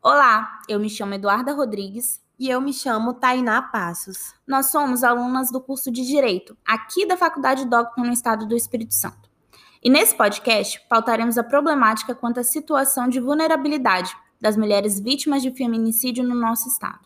Olá, 0.00 0.60
eu 0.68 0.78
me 0.78 0.88
chamo 0.88 1.14
Eduarda 1.14 1.52
Rodrigues. 1.52 2.20
E 2.38 2.48
eu 2.48 2.60
me 2.60 2.72
chamo 2.72 3.14
Tainá 3.14 3.60
Passos. 3.60 4.32
Nós 4.46 4.66
somos 4.66 5.02
alunas 5.02 5.50
do 5.50 5.60
curso 5.60 5.90
de 5.90 6.06
Direito, 6.06 6.56
aqui 6.64 7.04
da 7.04 7.16
Faculdade 7.16 7.64
Docton 7.64 8.02
no 8.02 8.12
Estado 8.12 8.46
do 8.46 8.54
Espírito 8.54 8.94
Santo. 8.94 9.28
E 9.82 9.90
nesse 9.90 10.14
podcast, 10.14 10.80
pautaremos 10.88 11.36
a 11.36 11.42
problemática 11.42 12.14
quanto 12.14 12.38
à 12.38 12.44
situação 12.44 13.08
de 13.08 13.18
vulnerabilidade 13.18 14.16
das 14.40 14.56
mulheres 14.56 15.00
vítimas 15.00 15.42
de 15.42 15.50
feminicídio 15.50 16.22
no 16.22 16.36
nosso 16.36 16.68
estado. 16.68 17.00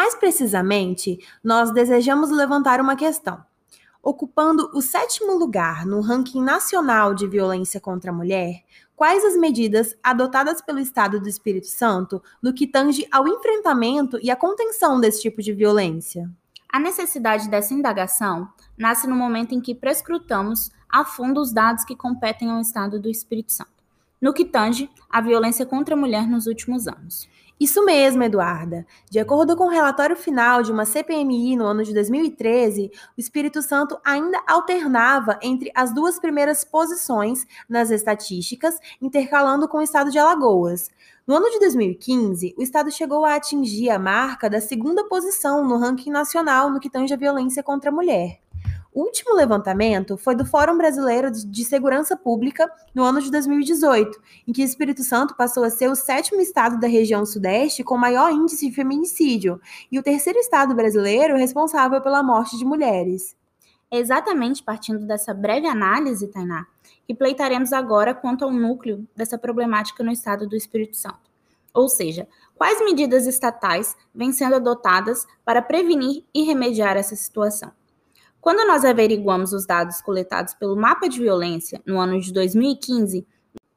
Mais 0.00 0.16
precisamente, 0.16 1.24
nós 1.44 1.70
desejamos 1.70 2.32
levantar 2.32 2.80
uma 2.80 2.96
questão. 2.96 3.40
Ocupando 4.06 4.70
o 4.74 4.82
sétimo 4.82 5.34
lugar 5.38 5.86
no 5.86 6.02
ranking 6.02 6.42
nacional 6.42 7.14
de 7.14 7.26
violência 7.26 7.80
contra 7.80 8.10
a 8.10 8.14
mulher, 8.14 8.62
quais 8.94 9.24
as 9.24 9.34
medidas 9.34 9.96
adotadas 10.02 10.60
pelo 10.60 10.78
Estado 10.78 11.18
do 11.18 11.26
Espírito 11.26 11.68
Santo 11.68 12.22
no 12.42 12.52
que 12.52 12.66
tange 12.66 13.08
ao 13.10 13.26
enfrentamento 13.26 14.18
e 14.22 14.30
à 14.30 14.36
contenção 14.36 15.00
desse 15.00 15.22
tipo 15.22 15.40
de 15.40 15.54
violência? 15.54 16.30
A 16.70 16.78
necessidade 16.78 17.48
dessa 17.48 17.72
indagação 17.72 18.46
nasce 18.76 19.06
no 19.06 19.16
momento 19.16 19.54
em 19.54 19.60
que 19.60 19.74
prescrutamos 19.74 20.70
a 20.86 21.02
fundo 21.06 21.40
os 21.40 21.50
dados 21.50 21.82
que 21.82 21.96
competem 21.96 22.50
ao 22.50 22.60
Estado 22.60 23.00
do 23.00 23.08
Espírito 23.08 23.52
Santo, 23.52 23.72
no 24.20 24.34
que 24.34 24.44
tange 24.44 24.90
à 25.08 25.22
violência 25.22 25.64
contra 25.64 25.94
a 25.94 25.98
mulher 25.98 26.28
nos 26.28 26.46
últimos 26.46 26.86
anos. 26.86 27.26
Isso 27.58 27.84
mesmo, 27.84 28.22
Eduarda. 28.24 28.84
De 29.08 29.20
acordo 29.20 29.56
com 29.56 29.66
o 29.66 29.70
relatório 29.70 30.16
final 30.16 30.60
de 30.62 30.72
uma 30.72 30.84
CPMI 30.84 31.56
no 31.56 31.64
ano 31.64 31.84
de 31.84 31.94
2013, 31.94 32.90
o 33.16 33.20
Espírito 33.20 33.62
Santo 33.62 33.96
ainda 34.04 34.42
alternava 34.46 35.38
entre 35.40 35.70
as 35.72 35.94
duas 35.94 36.18
primeiras 36.18 36.64
posições 36.64 37.46
nas 37.68 37.90
estatísticas, 37.90 38.76
intercalando 39.00 39.68
com 39.68 39.78
o 39.78 39.82
estado 39.82 40.10
de 40.10 40.18
Alagoas. 40.18 40.90
No 41.26 41.36
ano 41.36 41.48
de 41.48 41.60
2015, 41.60 42.54
o 42.58 42.62
estado 42.62 42.90
chegou 42.90 43.24
a 43.24 43.36
atingir 43.36 43.88
a 43.88 44.00
marca 44.00 44.50
da 44.50 44.60
segunda 44.60 45.04
posição 45.04 45.66
no 45.66 45.78
ranking 45.78 46.10
nacional 46.10 46.70
no 46.70 46.80
que 46.80 46.90
tange 46.90 47.14
a 47.14 47.16
violência 47.16 47.62
contra 47.62 47.88
a 47.88 47.94
mulher. 47.94 48.43
O 48.94 49.02
último 49.02 49.34
levantamento 49.34 50.16
foi 50.16 50.36
do 50.36 50.46
Fórum 50.46 50.78
Brasileiro 50.78 51.28
de 51.28 51.64
Segurança 51.64 52.16
Pública 52.16 52.70
no 52.94 53.02
ano 53.02 53.20
de 53.20 53.28
2018, 53.28 54.22
em 54.46 54.52
que 54.52 54.62
Espírito 54.62 55.02
Santo 55.02 55.34
passou 55.34 55.64
a 55.64 55.70
ser 55.70 55.90
o 55.90 55.96
sétimo 55.96 56.40
estado 56.40 56.78
da 56.78 56.86
região 56.86 57.26
Sudeste 57.26 57.82
com 57.82 57.98
maior 57.98 58.30
índice 58.30 58.68
de 58.68 58.72
feminicídio 58.72 59.60
e 59.90 59.98
o 59.98 60.02
terceiro 60.02 60.38
estado 60.38 60.76
brasileiro 60.76 61.36
responsável 61.36 62.00
pela 62.00 62.22
morte 62.22 62.56
de 62.56 62.64
mulheres. 62.64 63.36
É 63.90 63.98
exatamente 63.98 64.62
partindo 64.62 65.04
dessa 65.04 65.34
breve 65.34 65.66
análise, 65.66 66.28
Tainá, 66.28 66.64
que 67.04 67.16
pleitaremos 67.16 67.72
agora 67.72 68.14
quanto 68.14 68.44
ao 68.44 68.52
núcleo 68.52 69.08
dessa 69.16 69.36
problemática 69.36 70.04
no 70.04 70.12
estado 70.12 70.48
do 70.48 70.54
Espírito 70.54 70.96
Santo. 70.96 71.28
Ou 71.74 71.88
seja, 71.88 72.28
quais 72.54 72.78
medidas 72.84 73.26
estatais 73.26 73.96
vêm 74.14 74.30
sendo 74.30 74.54
adotadas 74.54 75.26
para 75.44 75.60
prevenir 75.60 76.22
e 76.32 76.44
remediar 76.44 76.96
essa 76.96 77.16
situação? 77.16 77.72
Quando 78.44 78.68
nós 78.68 78.84
averiguamos 78.84 79.54
os 79.54 79.64
dados 79.64 80.02
coletados 80.02 80.52
pelo 80.52 80.76
mapa 80.76 81.08
de 81.08 81.18
violência 81.18 81.80
no 81.86 81.98
ano 81.98 82.20
de 82.20 82.30
2015, 82.30 83.26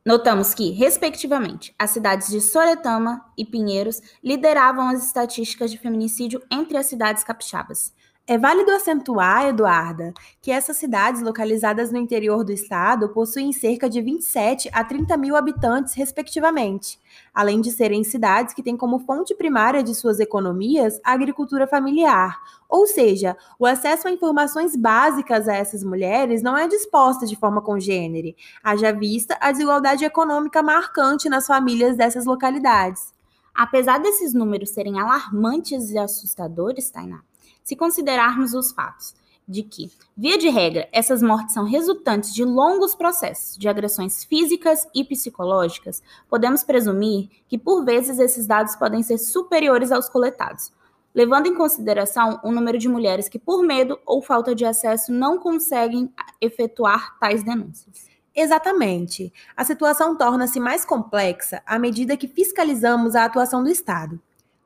notamos 0.06 0.54
que, 0.54 0.72
respectivamente, 0.72 1.74
as 1.80 1.92
cidades 1.92 2.28
de 2.28 2.42
Soretama 2.42 3.24
e 3.38 3.46
Pinheiros 3.46 4.02
lideravam 4.22 4.90
as 4.90 5.06
estatísticas 5.06 5.72
de 5.72 5.78
feminicídio 5.78 6.44
entre 6.52 6.76
as 6.76 6.88
cidades 6.88 7.24
capixabas. 7.24 7.94
É 8.30 8.38
válido 8.38 8.72
acentuar, 8.72 9.46
Eduarda, 9.48 10.14
que 10.42 10.52
essas 10.52 10.76
cidades 10.76 11.22
localizadas 11.22 11.94
no 11.94 11.98
interior 11.98 12.44
do 12.44 12.52
estado 12.52 13.08
possuem 13.08 13.54
cerca 13.54 13.90
de 13.90 14.02
27 14.02 14.70
a 14.74 14.84
30 14.84 15.16
mil 15.16 15.38
habitantes, 15.38 15.94
respectivamente, 15.94 17.00
além 17.34 17.62
de 17.62 17.72
serem 17.72 18.04
cidades 18.04 18.54
que 18.54 18.62
têm 18.62 18.76
como 18.76 19.00
fonte 19.00 19.34
primária 19.34 19.82
de 19.82 19.96
suas 19.96 20.20
economias 20.20 21.00
a 21.06 21.14
agricultura 21.14 21.66
familiar, 21.66 22.38
ou 22.68 22.86
seja, 22.86 23.38
o 23.58 23.66
acesso 23.66 24.10
a 24.10 24.12
informações 24.12 24.76
básicas 24.76 25.48
a 25.48 25.56
essas 25.56 25.82
mulheres 25.82 26.44
não 26.44 26.58
é 26.58 26.68
disposta 26.68 27.26
de 27.26 27.38
forma 27.38 27.62
congênere, 27.62 28.36
haja 28.62 28.92
vista 28.92 29.38
a 29.40 29.54
desigualdade 29.54 30.04
econômica 30.04 30.62
marcante 30.62 31.30
nas 31.30 31.48
famílias 31.48 31.96
dessas 31.96 32.26
localidades. 32.26 33.14
Apesar 33.56 34.00
desses 34.00 34.34
números 34.34 34.72
serem 34.72 35.00
alarmantes 35.00 35.92
e 35.92 35.98
assustadores, 35.98 36.92
Tainá, 36.92 37.22
se 37.68 37.76
considerarmos 37.76 38.54
os 38.54 38.72
fatos 38.72 39.14
de 39.46 39.62
que, 39.62 39.92
via 40.16 40.38
de 40.38 40.48
regra, 40.48 40.88
essas 40.90 41.22
mortes 41.22 41.54
são 41.54 41.66
resultantes 41.66 42.34
de 42.34 42.46
longos 42.46 42.96
processos 42.96 43.58
de 43.58 43.68
agressões 43.68 44.24
físicas 44.24 44.88
e 44.96 45.04
psicológicas, 45.04 46.02
podemos 46.30 46.64
presumir 46.64 47.30
que, 47.46 47.58
por 47.58 47.84
vezes, 47.84 48.20
esses 48.20 48.48
dados 48.48 48.74
podem 48.78 49.04
ser 49.04 49.18
superiores 49.18 49.92
aos 49.92 50.08
coletados, 50.08 50.72
levando 51.14 51.48
em 51.48 51.56
consideração 51.56 52.40
o 52.42 52.54
número 52.54 52.78
de 52.78 52.88
mulheres 52.88 53.28
que, 53.28 53.38
por 53.38 53.62
medo 53.62 54.00
ou 54.06 54.22
falta 54.22 54.56
de 54.56 54.64
acesso, 54.64 55.12
não 55.12 55.38
conseguem 55.38 56.10
efetuar 56.40 57.20
tais 57.20 57.44
denúncias. 57.44 58.08
Exatamente. 58.34 59.34
A 59.58 59.66
situação 59.66 60.16
torna-se 60.16 60.58
mais 60.58 60.86
complexa 60.86 61.62
à 61.66 61.78
medida 61.78 62.16
que 62.16 62.30
fiscalizamos 62.30 63.14
a 63.14 63.26
atuação 63.26 63.62
do 63.62 63.70
Estado. 63.70 64.22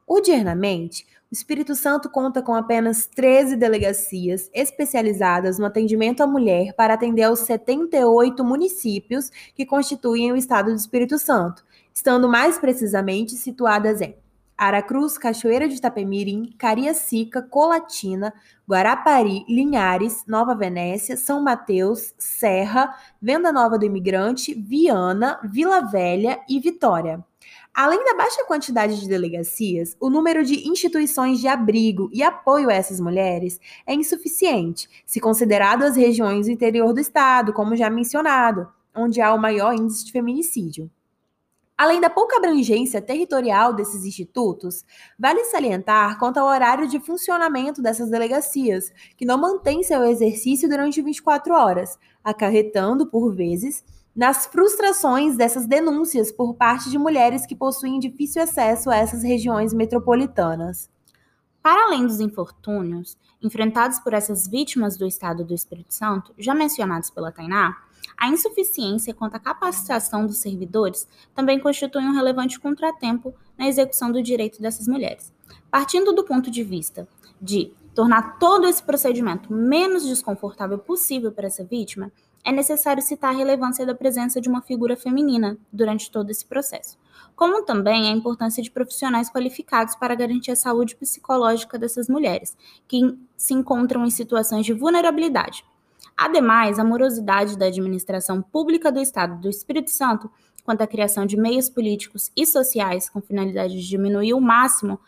Odiernamente, 0.05 1.07
o 1.31 1.33
Espírito 1.33 1.73
Santo 1.75 2.09
conta 2.09 2.41
com 2.41 2.53
apenas 2.53 3.05
13 3.05 3.55
delegacias 3.55 4.49
especializadas 4.53 5.57
no 5.57 5.65
atendimento 5.65 6.21
à 6.21 6.27
mulher 6.27 6.73
para 6.73 6.93
atender 6.95 7.23
aos 7.23 7.39
78 7.39 8.43
municípios 8.43 9.29
que 9.55 9.65
constituem 9.65 10.33
o 10.33 10.35
estado 10.35 10.71
do 10.71 10.75
Espírito 10.75 11.17
Santo, 11.17 11.63
estando 11.93 12.27
mais 12.27 12.59
precisamente 12.59 13.31
situadas 13.35 14.01
em 14.01 14.13
Aracruz, 14.57 15.17
Cachoeira 15.17 15.69
de 15.69 15.75
Itapemirim, 15.75 16.53
Cariacica, 16.57 17.41
Colatina, 17.41 18.33
Guarapari, 18.69 19.45
Linhares, 19.47 20.25
Nova 20.27 20.53
Venécia, 20.53 21.15
São 21.15 21.41
Mateus, 21.41 22.13
Serra, 22.17 22.93
Venda 23.21 23.53
Nova 23.53 23.79
do 23.79 23.85
Imigrante, 23.85 24.53
Viana, 24.53 25.39
Vila 25.45 25.79
Velha 25.79 26.41
e 26.49 26.59
Vitória. 26.59 27.23
Além 27.73 28.03
da 28.03 28.15
baixa 28.15 28.43
quantidade 28.45 28.99
de 28.99 29.07
delegacias, 29.07 29.95
o 29.99 30.09
número 30.09 30.43
de 30.43 30.67
instituições 30.67 31.39
de 31.39 31.47
abrigo 31.47 32.09
e 32.11 32.21
apoio 32.21 32.69
a 32.69 32.73
essas 32.73 32.99
mulheres 32.99 33.59
é 33.85 33.93
insuficiente, 33.93 34.89
se 35.05 35.19
considerado 35.19 35.83
as 35.83 35.95
regiões 35.95 36.47
do 36.47 36.51
interior 36.51 36.93
do 36.93 36.99
estado, 36.99 37.53
como 37.53 37.75
já 37.75 37.89
mencionado, 37.89 38.67
onde 38.95 39.21
há 39.21 39.33
o 39.33 39.39
maior 39.39 39.73
índice 39.73 40.05
de 40.05 40.11
feminicídio. 40.11 40.89
Além 41.81 41.99
da 41.99 42.11
pouca 42.11 42.37
abrangência 42.37 43.01
territorial 43.01 43.73
desses 43.73 44.05
institutos, 44.05 44.85
vale 45.17 45.43
salientar 45.45 46.19
quanto 46.19 46.37
ao 46.37 46.45
horário 46.45 46.87
de 46.87 46.99
funcionamento 46.99 47.81
dessas 47.81 48.07
delegacias, 48.07 48.91
que 49.17 49.25
não 49.25 49.35
mantém 49.35 49.81
seu 49.81 50.03
exercício 50.03 50.69
durante 50.69 51.01
24 51.01 51.55
horas, 51.55 51.97
acarretando, 52.23 53.07
por 53.07 53.33
vezes, 53.33 53.83
nas 54.15 54.45
frustrações 54.45 55.37
dessas 55.37 55.65
denúncias 55.65 56.31
por 56.31 56.53
parte 56.53 56.89
de 56.89 56.97
mulheres 56.97 57.45
que 57.45 57.55
possuem 57.55 57.99
difícil 57.99 58.41
acesso 58.41 58.89
a 58.89 58.95
essas 58.95 59.23
regiões 59.23 59.73
metropolitanas. 59.73 60.89
Para 61.61 61.85
além 61.85 62.05
dos 62.05 62.19
infortúnios 62.19 63.15
enfrentados 63.41 63.99
por 63.99 64.13
essas 64.13 64.47
vítimas 64.47 64.97
do 64.97 65.05
Estado 65.05 65.45
do 65.45 65.53
Espírito 65.53 65.93
Santo, 65.93 66.33
já 66.37 66.53
mencionados 66.53 67.09
pela 67.09 67.31
Tainá, 67.31 67.77
a 68.17 68.27
insuficiência 68.27 69.13
quanto 69.13 69.35
à 69.35 69.39
capacitação 69.39 70.25
dos 70.25 70.37
servidores 70.37 71.07
também 71.33 71.59
constitui 71.59 72.03
um 72.03 72.13
relevante 72.13 72.59
contratempo 72.59 73.33
na 73.57 73.67
execução 73.67 74.11
do 74.11 74.21
direito 74.21 74.61
dessas 74.61 74.87
mulheres. 74.87 75.31
Partindo 75.69 76.13
do 76.13 76.23
ponto 76.23 76.49
de 76.49 76.63
vista 76.63 77.07
de 77.41 77.71
tornar 77.93 78.39
todo 78.39 78.67
esse 78.67 78.81
procedimento 78.81 79.53
menos 79.53 80.05
desconfortável 80.05 80.77
possível 80.77 81.31
para 81.31 81.47
essa 81.47 81.63
vítima, 81.63 82.11
é 82.43 82.51
necessário 82.51 83.01
citar 83.01 83.33
a 83.33 83.37
relevância 83.37 83.85
da 83.85 83.95
presença 83.95 84.41
de 84.41 84.49
uma 84.49 84.61
figura 84.61 84.95
feminina 84.95 85.57
durante 85.71 86.09
todo 86.09 86.29
esse 86.29 86.45
processo, 86.45 86.97
como 87.35 87.63
também 87.63 88.09
a 88.09 88.11
importância 88.11 88.63
de 88.63 88.71
profissionais 88.71 89.29
qualificados 89.29 89.95
para 89.95 90.15
garantir 90.15 90.51
a 90.51 90.55
saúde 90.55 90.95
psicológica 90.95 91.77
dessas 91.77 92.07
mulheres, 92.07 92.57
que 92.87 93.17
se 93.37 93.53
encontram 93.53 94.05
em 94.05 94.09
situações 94.09 94.65
de 94.65 94.73
vulnerabilidade. 94.73 95.63
Ademais, 96.17 96.77
a 96.77 96.83
morosidade 96.83 97.57
da 97.57 97.67
administração 97.67 98.41
pública 98.41 98.91
do 98.91 98.99
Estado 98.99 99.39
do 99.39 99.49
Espírito 99.49 99.91
Santo 99.91 100.29
quanto 100.63 100.81
à 100.81 100.87
criação 100.87 101.25
de 101.25 101.37
meios 101.37 101.69
políticos 101.69 102.31
e 102.35 102.45
sociais 102.45 103.09
com 103.09 103.21
finalidade 103.21 103.73
de 103.73 103.87
diminuir 103.87 104.31
ao 104.31 104.39
máximo 104.39 104.99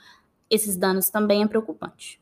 esses 0.50 0.78
danos 0.78 1.10
também 1.10 1.42
é 1.42 1.48
preocupante. 1.48 2.22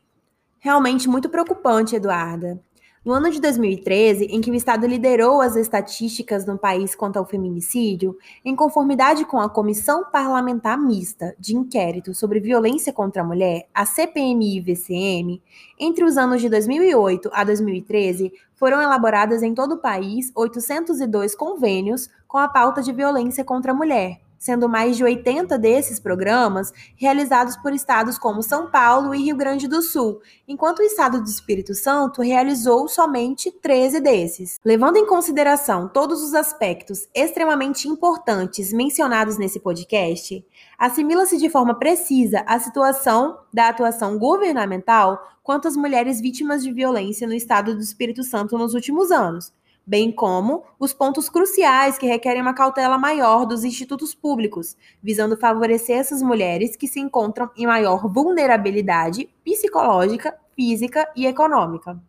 Realmente 0.58 1.08
muito 1.08 1.28
preocupante, 1.28 1.96
Eduarda. 1.96 2.62
No 3.04 3.12
ano 3.12 3.32
de 3.32 3.40
2013, 3.40 4.26
em 4.26 4.40
que 4.40 4.48
o 4.48 4.54
Estado 4.54 4.86
liderou 4.86 5.40
as 5.40 5.56
estatísticas 5.56 6.46
no 6.46 6.56
país 6.56 6.94
quanto 6.94 7.18
ao 7.18 7.26
feminicídio, 7.26 8.16
em 8.44 8.54
conformidade 8.54 9.24
com 9.24 9.40
a 9.40 9.48
Comissão 9.48 10.04
Parlamentar 10.08 10.78
Mista 10.78 11.34
de 11.36 11.56
Inquérito 11.56 12.14
sobre 12.14 12.38
Violência 12.38 12.92
contra 12.92 13.22
a 13.22 13.24
Mulher, 13.24 13.68
a 13.74 13.84
CPMI-VCM, 13.84 15.42
entre 15.80 16.04
os 16.04 16.16
anos 16.16 16.40
de 16.40 16.48
2008 16.48 17.28
a 17.32 17.42
2013, 17.42 18.32
foram 18.54 18.80
elaboradas 18.80 19.42
em 19.42 19.52
todo 19.52 19.72
o 19.72 19.80
país 19.80 20.30
802 20.32 21.34
convênios 21.34 22.08
com 22.28 22.38
a 22.38 22.46
pauta 22.46 22.80
de 22.80 22.92
violência 22.92 23.44
contra 23.44 23.72
a 23.72 23.74
mulher, 23.74 24.20
sendo 24.42 24.68
mais 24.68 24.96
de 24.96 25.04
80 25.04 25.56
desses 25.56 26.00
programas 26.00 26.72
realizados 26.96 27.56
por 27.58 27.72
estados 27.72 28.18
como 28.18 28.42
São 28.42 28.68
Paulo 28.68 29.14
e 29.14 29.22
Rio 29.22 29.36
Grande 29.36 29.68
do 29.68 29.80
Sul, 29.80 30.20
enquanto 30.48 30.80
o 30.80 30.82
estado 30.82 31.22
do 31.22 31.28
Espírito 31.28 31.76
Santo 31.76 32.20
realizou 32.20 32.88
somente 32.88 33.52
13 33.52 34.00
desses. 34.00 34.58
Levando 34.64 34.96
em 34.96 35.06
consideração 35.06 35.86
todos 35.86 36.24
os 36.24 36.34
aspectos 36.34 37.08
extremamente 37.14 37.86
importantes 37.86 38.72
mencionados 38.72 39.38
nesse 39.38 39.60
podcast, 39.60 40.44
assimila-se 40.76 41.38
de 41.38 41.48
forma 41.48 41.78
precisa 41.78 42.42
a 42.44 42.58
situação 42.58 43.38
da 43.54 43.68
atuação 43.68 44.18
governamental 44.18 45.24
quanto 45.44 45.68
às 45.68 45.76
mulheres 45.76 46.20
vítimas 46.20 46.64
de 46.64 46.72
violência 46.72 47.28
no 47.28 47.34
estado 47.34 47.76
do 47.76 47.80
Espírito 47.80 48.24
Santo 48.24 48.58
nos 48.58 48.74
últimos 48.74 49.12
anos 49.12 49.52
bem 49.86 50.12
como 50.12 50.64
os 50.78 50.92
pontos 50.92 51.28
cruciais 51.28 51.98
que 51.98 52.06
requerem 52.06 52.42
uma 52.42 52.54
cautela 52.54 52.96
maior 52.96 53.44
dos 53.44 53.64
institutos 53.64 54.14
públicos, 54.14 54.76
visando 55.02 55.36
favorecer 55.36 55.98
essas 55.98 56.22
mulheres 56.22 56.76
que 56.76 56.86
se 56.86 57.00
encontram 57.00 57.50
em 57.56 57.66
maior 57.66 58.08
vulnerabilidade 58.08 59.28
psicológica, 59.44 60.36
física 60.54 61.08
e 61.16 61.26
econômica. 61.26 62.00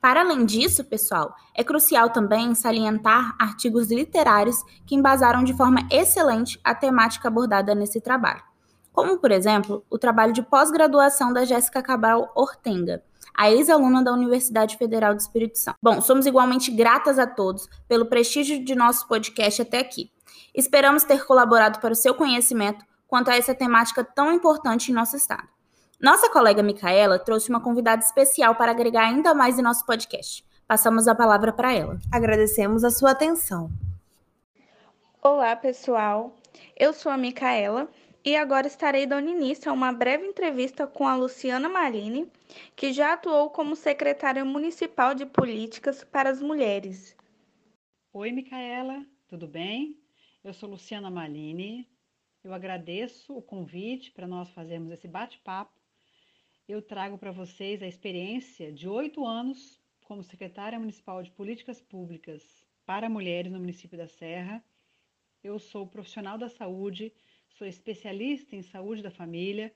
Para 0.00 0.22
além 0.22 0.44
disso, 0.44 0.84
pessoal, 0.84 1.32
é 1.54 1.62
crucial 1.62 2.10
também 2.10 2.56
salientar 2.56 3.36
artigos 3.38 3.88
literários 3.88 4.56
que 4.84 4.96
embasaram 4.96 5.44
de 5.44 5.54
forma 5.54 5.86
excelente 5.92 6.58
a 6.64 6.74
temática 6.74 7.28
abordada 7.28 7.72
nesse 7.72 8.00
trabalho. 8.00 8.42
Como, 8.92 9.16
por 9.18 9.30
exemplo, 9.30 9.84
o 9.88 9.96
trabalho 9.96 10.32
de 10.32 10.42
pós-graduação 10.42 11.32
da 11.32 11.44
Jéssica 11.44 11.80
Cabral 11.80 12.32
Ortenga, 12.34 13.02
a 13.34 13.50
ex-aluna 13.50 14.02
da 14.02 14.12
Universidade 14.12 14.76
Federal 14.76 15.14
do 15.14 15.20
Espírito 15.20 15.58
Santo. 15.58 15.78
Bom, 15.82 16.00
somos 16.00 16.26
igualmente 16.26 16.70
gratas 16.70 17.18
a 17.18 17.26
todos 17.26 17.68
pelo 17.88 18.06
prestígio 18.06 18.64
de 18.64 18.74
nosso 18.74 19.06
podcast 19.08 19.62
até 19.62 19.78
aqui. 19.78 20.10
Esperamos 20.54 21.04
ter 21.04 21.24
colaborado 21.24 21.80
para 21.80 21.92
o 21.92 21.96
seu 21.96 22.14
conhecimento 22.14 22.84
quanto 23.06 23.30
a 23.30 23.36
essa 23.36 23.54
temática 23.54 24.04
tão 24.04 24.32
importante 24.32 24.90
em 24.90 24.94
nosso 24.94 25.16
estado. 25.16 25.48
Nossa 26.00 26.28
colega 26.30 26.62
Micaela 26.62 27.18
trouxe 27.18 27.48
uma 27.48 27.60
convidada 27.60 28.02
especial 28.02 28.56
para 28.56 28.72
agregar 28.72 29.04
ainda 29.04 29.32
mais 29.34 29.58
em 29.58 29.62
nosso 29.62 29.86
podcast. 29.86 30.44
Passamos 30.66 31.06
a 31.06 31.14
palavra 31.14 31.52
para 31.52 31.72
ela. 31.72 31.98
Agradecemos 32.10 32.82
a 32.84 32.90
sua 32.90 33.12
atenção. 33.12 33.70
Olá, 35.22 35.54
pessoal. 35.54 36.34
Eu 36.76 36.92
sou 36.92 37.12
a 37.12 37.16
Micaela 37.16 37.88
e 38.24 38.36
agora 38.36 38.66
estarei 38.66 39.04
dando 39.04 39.28
início 39.28 39.70
a 39.70 39.74
uma 39.74 39.92
breve 39.92 40.26
entrevista 40.26 40.86
com 40.86 41.08
a 41.08 41.16
Luciana 41.16 41.68
Marini, 41.68 42.30
que 42.76 42.92
já 42.92 43.14
atuou 43.14 43.50
como 43.50 43.74
secretária 43.74 44.44
municipal 44.44 45.14
de 45.14 45.26
políticas 45.26 46.04
para 46.04 46.30
as 46.30 46.40
mulheres. 46.40 47.16
Oi, 48.12 48.30
Micaela, 48.30 49.04
tudo 49.26 49.48
bem? 49.48 49.98
Eu 50.44 50.54
sou 50.54 50.68
Luciana 50.68 51.10
Marini. 51.10 51.88
Eu 52.44 52.52
agradeço 52.52 53.36
o 53.36 53.42
convite 53.42 54.12
para 54.12 54.26
nós 54.26 54.50
fazermos 54.50 54.92
esse 54.92 55.08
bate-papo. 55.08 55.72
Eu 56.68 56.80
trago 56.80 57.18
para 57.18 57.32
vocês 57.32 57.82
a 57.82 57.88
experiência 57.88 58.72
de 58.72 58.88
oito 58.88 59.26
anos 59.26 59.80
como 60.04 60.22
secretária 60.22 60.78
municipal 60.78 61.22
de 61.22 61.30
políticas 61.30 61.80
públicas 61.80 62.64
para 62.86 63.08
mulheres 63.08 63.50
no 63.50 63.58
município 63.58 63.98
da 63.98 64.06
Serra. 64.06 64.62
Eu 65.42 65.58
sou 65.58 65.86
profissional 65.86 66.38
da 66.38 66.48
saúde 66.48 67.12
sou 67.62 67.68
especialista 67.68 68.56
em 68.56 68.62
saúde 68.62 69.04
da 69.04 69.10
família, 69.10 69.72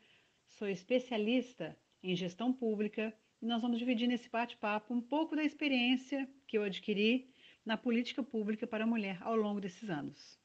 sou 0.49 0.69
especialista 0.69 1.77
em 2.03 2.17
gestão 2.17 2.53
pública 2.53 3.15
e 3.41 3.47
nós 3.47 3.63
vamos 3.63 3.79
dividir 3.79 4.09
nesse 4.09 4.29
bate-papo 4.29 4.93
um 4.93 5.01
pouco 5.01 5.37
da 5.37 5.45
experiência 5.45 6.29
que 6.49 6.59
eu 6.59 6.65
adquiri 6.65 7.33
na 7.65 7.77
política 7.77 8.25
pública 8.25 8.67
para 8.67 8.83
a 8.83 8.87
mulher 8.89 9.19
ao 9.21 9.37
longo 9.37 9.61
desses 9.61 9.89
anos. 9.89 10.37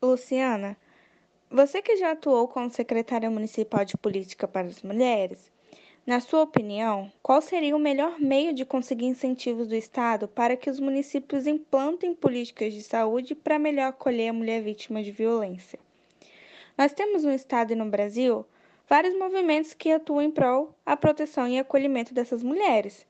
Luciana, 0.00 0.74
você 1.50 1.82
que 1.82 1.98
já 1.98 2.12
atuou 2.12 2.48
como 2.48 2.70
secretária 2.70 3.30
municipal 3.30 3.84
de 3.84 3.94
política 3.98 4.48
para 4.48 4.68
as 4.68 4.82
mulheres, 4.82 5.52
na 6.08 6.20
sua 6.20 6.40
opinião, 6.40 7.12
qual 7.22 7.42
seria 7.42 7.76
o 7.76 7.78
melhor 7.78 8.18
meio 8.18 8.54
de 8.54 8.64
conseguir 8.64 9.04
incentivos 9.04 9.68
do 9.68 9.74
Estado 9.74 10.26
para 10.26 10.56
que 10.56 10.70
os 10.70 10.80
municípios 10.80 11.46
implantem 11.46 12.14
políticas 12.14 12.72
de 12.72 12.82
saúde 12.82 13.34
para 13.34 13.58
melhor 13.58 13.88
acolher 13.88 14.28
a 14.30 14.32
mulher 14.32 14.62
vítima 14.62 15.02
de 15.02 15.12
violência? 15.12 15.78
Nós 16.78 16.94
temos 16.94 17.24
no 17.24 17.30
Estado 17.30 17.74
e 17.74 17.76
no 17.76 17.90
Brasil 17.90 18.46
vários 18.88 19.14
movimentos 19.18 19.74
que 19.74 19.92
atuam 19.92 20.22
em 20.22 20.30
prol 20.30 20.74
a 20.86 20.96
proteção 20.96 21.46
e 21.46 21.58
acolhimento 21.58 22.14
dessas 22.14 22.42
mulheres, 22.42 23.06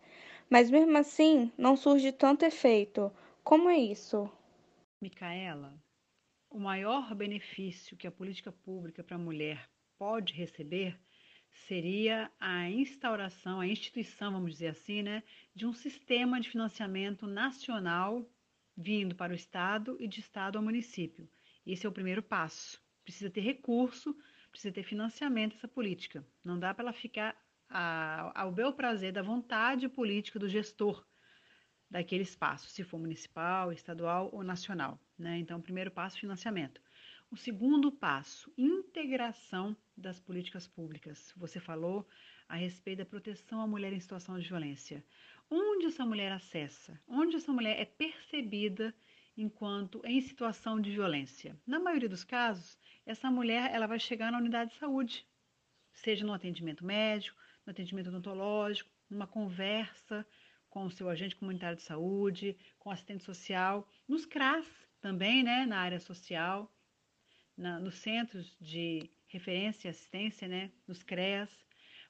mas 0.51 0.69
mesmo 0.69 0.99
assim 0.99 1.53
não 1.56 1.77
surge 1.77 2.11
tanto 2.11 2.44
efeito. 2.44 3.12
Como 3.44 3.69
é 3.69 3.79
isso? 3.79 4.29
Micaela, 5.01 5.73
o 6.51 6.59
maior 6.59 7.15
benefício 7.15 7.97
que 7.97 8.09
a 8.09 8.11
política 8.11 8.51
pública 8.51 9.05
para 9.05 9.15
a 9.15 9.21
mulher 9.21 9.69
pode 9.97 10.35
receber 10.35 10.99
seria 11.66 12.31
a 12.38 12.69
instauração, 12.70 13.60
a 13.60 13.66
instituição, 13.66 14.32
vamos 14.32 14.52
dizer 14.52 14.69
assim, 14.69 15.02
né, 15.02 15.22
de 15.55 15.66
um 15.66 15.72
sistema 15.72 16.40
de 16.40 16.50
financiamento 16.50 17.26
nacional 17.26 18.28
vindo 18.76 19.14
para 19.14 19.32
o 19.32 19.37
Estado 19.37 19.96
e 19.99 20.06
de 20.06 20.20
Estado 20.20 20.56
ao 20.56 20.64
município. 20.64 21.28
Esse 21.66 21.84
é 21.84 21.88
o 21.88 21.93
primeiro 21.93 22.22
passo. 22.22 22.81
Precisa 23.05 23.31
ter 23.31 23.40
recurso, 23.40 24.16
precisa 24.50 24.72
ter 24.72 24.82
financiamento 24.82 25.56
essa 25.56 25.69
política. 25.69 26.25
Não 26.44 26.58
dá 26.58 26.72
para 26.72 26.84
ela 26.84 26.93
ficar 26.93 27.37
ao 28.34 28.50
bel 28.52 28.72
prazer 28.72 29.12
da 29.12 29.20
vontade 29.20 29.88
política 29.88 30.38
do 30.38 30.49
gestor 30.49 31.05
daquele 31.90 32.22
espaço, 32.22 32.69
se 32.69 32.84
for 32.84 32.99
municipal, 32.99 33.72
estadual 33.72 34.31
ou 34.32 34.43
nacional. 34.43 35.00
Né? 35.19 35.38
Então, 35.38 35.60
primeiro 35.60 35.90
passo, 35.90 36.19
financiamento. 36.19 36.81
O 37.31 37.37
segundo 37.37 37.93
passo, 37.93 38.51
integração 38.57 39.77
das 39.95 40.19
políticas 40.19 40.67
públicas. 40.67 41.31
Você 41.37 41.61
falou 41.61 42.09
a 42.49 42.57
respeito 42.57 43.01
da 43.01 43.05
proteção 43.05 43.61
à 43.61 43.67
mulher 43.67 43.93
em 43.93 44.01
situação 44.01 44.39
de 44.39 44.49
violência. 44.49 45.05
Onde 45.51 45.85
essa 45.85 46.07
mulher 46.07 46.33
acessa? 46.33 46.99
Onde 47.07 47.37
essa 47.37 47.53
mulher 47.53 47.79
é 47.79 47.85
percebida 47.85 48.95
enquanto 49.37 50.01
em 50.07 50.23
situação 50.23 50.81
de 50.81 50.91
violência? 50.91 51.55
Na 51.67 51.79
maioria 51.79 52.09
dos 52.09 52.25
casos, 52.25 52.79
essa 53.05 53.31
mulher 53.31 53.75
ela 53.75 53.87
vai 53.87 54.01
chegar 54.01 54.33
na 54.33 54.39
unidade 54.39 54.71
de 54.71 54.79
saúde, 54.79 55.27
seja 55.93 56.25
no 56.25 56.33
atendimento 56.33 56.83
médico, 56.83 57.39
no 57.67 57.73
atendimento 57.73 58.09
odontológico, 58.09 58.91
numa 59.11 59.27
conversa 59.27 60.27
com 60.71 60.87
o 60.87 60.91
seu 60.91 61.11
agente 61.11 61.37
comunitário 61.37 61.77
de 61.77 61.82
saúde, 61.82 62.56
com 62.79 62.89
o 62.89 62.93
assistente 62.93 63.23
social, 63.23 63.87
nos 64.08 64.25
CRAS 64.25 64.67
também, 64.99 65.43
né, 65.43 65.67
na 65.67 65.79
área 65.79 66.01
social 66.01 66.73
na, 67.58 67.79
nos 67.79 67.96
centros 67.96 68.56
de 68.60 69.10
referência 69.27 69.88
e 69.88 69.91
assistência, 69.91 70.48
né, 70.48 70.70
nos 70.86 71.03
CREAS. 71.03 71.50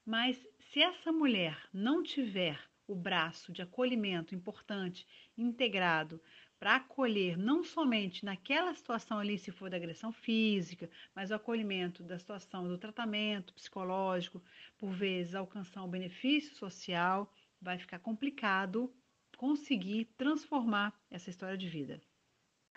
Mas 0.04 0.38
se 0.60 0.80
essa 0.80 1.10
mulher 1.10 1.58
não 1.72 2.02
tiver 2.02 2.60
o 2.86 2.94
braço 2.94 3.52
de 3.52 3.62
acolhimento 3.62 4.34
importante, 4.34 5.06
integrado, 5.36 6.20
para 6.58 6.76
acolher 6.76 7.36
não 7.36 7.62
somente 7.62 8.24
naquela 8.24 8.74
situação 8.74 9.18
ali, 9.18 9.38
se 9.38 9.52
for 9.52 9.70
da 9.70 9.76
agressão 9.76 10.12
física, 10.12 10.90
mas 11.14 11.30
o 11.30 11.34
acolhimento 11.34 12.02
da 12.02 12.18
situação 12.18 12.66
do 12.66 12.78
tratamento 12.78 13.54
psicológico, 13.54 14.42
por 14.76 14.90
vezes 14.90 15.34
alcançar 15.34 15.82
um 15.84 15.88
benefício 15.88 16.54
social, 16.56 17.32
vai 17.60 17.78
ficar 17.78 17.98
complicado 17.98 18.92
conseguir 19.38 20.06
transformar 20.16 20.92
essa 21.08 21.30
história 21.30 21.56
de 21.56 21.68
vida. 21.68 22.00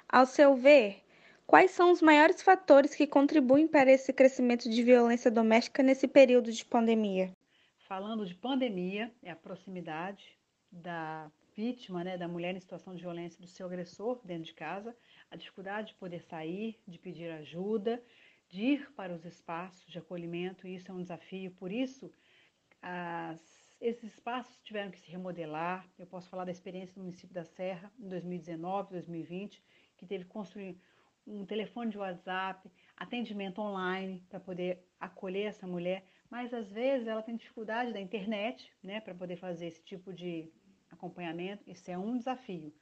Ao 0.08 0.28
seu 0.28 0.56
ver, 0.56 1.04
Quais 1.52 1.72
são 1.72 1.92
os 1.92 2.02
maiores 2.02 2.42
fatores 2.42 2.96
que 2.96 3.06
contribuem 3.06 3.68
para 3.68 3.92
esse 3.92 4.14
crescimento 4.14 4.70
de 4.70 4.82
violência 4.82 5.30
doméstica 5.30 5.84
nesse 5.84 6.08
período 6.08 6.50
de 6.50 6.64
pandemia? 6.64 7.36
Falando 7.90 8.26
de 8.26 8.34
pandemia, 8.34 9.12
é 9.22 9.32
a 9.32 9.36
proximidade 9.36 10.40
da 10.72 11.30
vítima, 11.54 12.06
né, 12.06 12.18
da 12.18 12.26
mulher 12.26 12.56
em 12.56 12.60
situação 12.62 12.96
de 12.96 13.02
violência 13.02 13.38
do 13.38 13.48
seu 13.48 13.66
agressor 13.66 14.22
dentro 14.24 14.46
de 14.46 14.54
casa, 14.54 14.96
a 15.30 15.36
dificuldade 15.36 15.90
de 15.90 15.96
poder 15.96 16.22
sair, 16.22 16.80
de 16.88 16.98
pedir 16.98 17.30
ajuda, 17.32 18.02
de 18.48 18.62
ir 18.62 18.92
para 18.94 19.14
os 19.14 19.26
espaços 19.26 19.86
de 19.92 20.00
acolhimento, 20.00 20.66
isso 20.66 20.90
é 20.90 20.96
um 20.96 21.02
desafio. 21.02 21.52
Por 21.52 21.70
isso, 21.70 22.10
as, 22.82 23.76
esses 23.82 24.14
espaços 24.14 24.58
tiveram 24.64 24.90
que 24.90 25.00
se 25.00 25.12
remodelar. 25.12 25.86
Eu 26.00 26.08
posso 26.08 26.30
falar 26.30 26.46
da 26.46 26.52
experiência 26.52 26.96
do 26.96 27.02
município 27.02 27.36
da 27.36 27.44
Serra 27.44 27.92
em 28.00 28.08
2019, 28.08 28.92
2020, 28.92 29.62
que 29.98 30.06
teve 30.06 30.24
construir 30.24 30.80
um 31.32 31.46
telefone 31.46 31.90
de 31.90 31.98
WhatsApp, 31.98 32.70
atendimento 32.98 33.62
online 33.62 34.22
para 34.30 34.40
poder 34.40 34.86
acolher 35.00 35.48
essa 35.48 35.66
mulher, 35.66 36.04
mas 36.30 36.54
às 36.54 36.70
vezes 36.70 37.08
ela 37.08 37.22
tem 37.22 37.36
dificuldade 37.36 37.94
da 37.94 38.02
internet, 38.02 38.70
né, 38.84 39.00
para 39.00 39.16
poder 39.16 39.38
fazer 39.38 39.68
esse 39.68 39.84
tipo 39.84 40.14
de 40.14 40.52
acompanhamento. 40.90 41.64
Isso 41.70 41.90
é 41.90 41.98
um 41.98 42.18
desafio. 42.18 42.74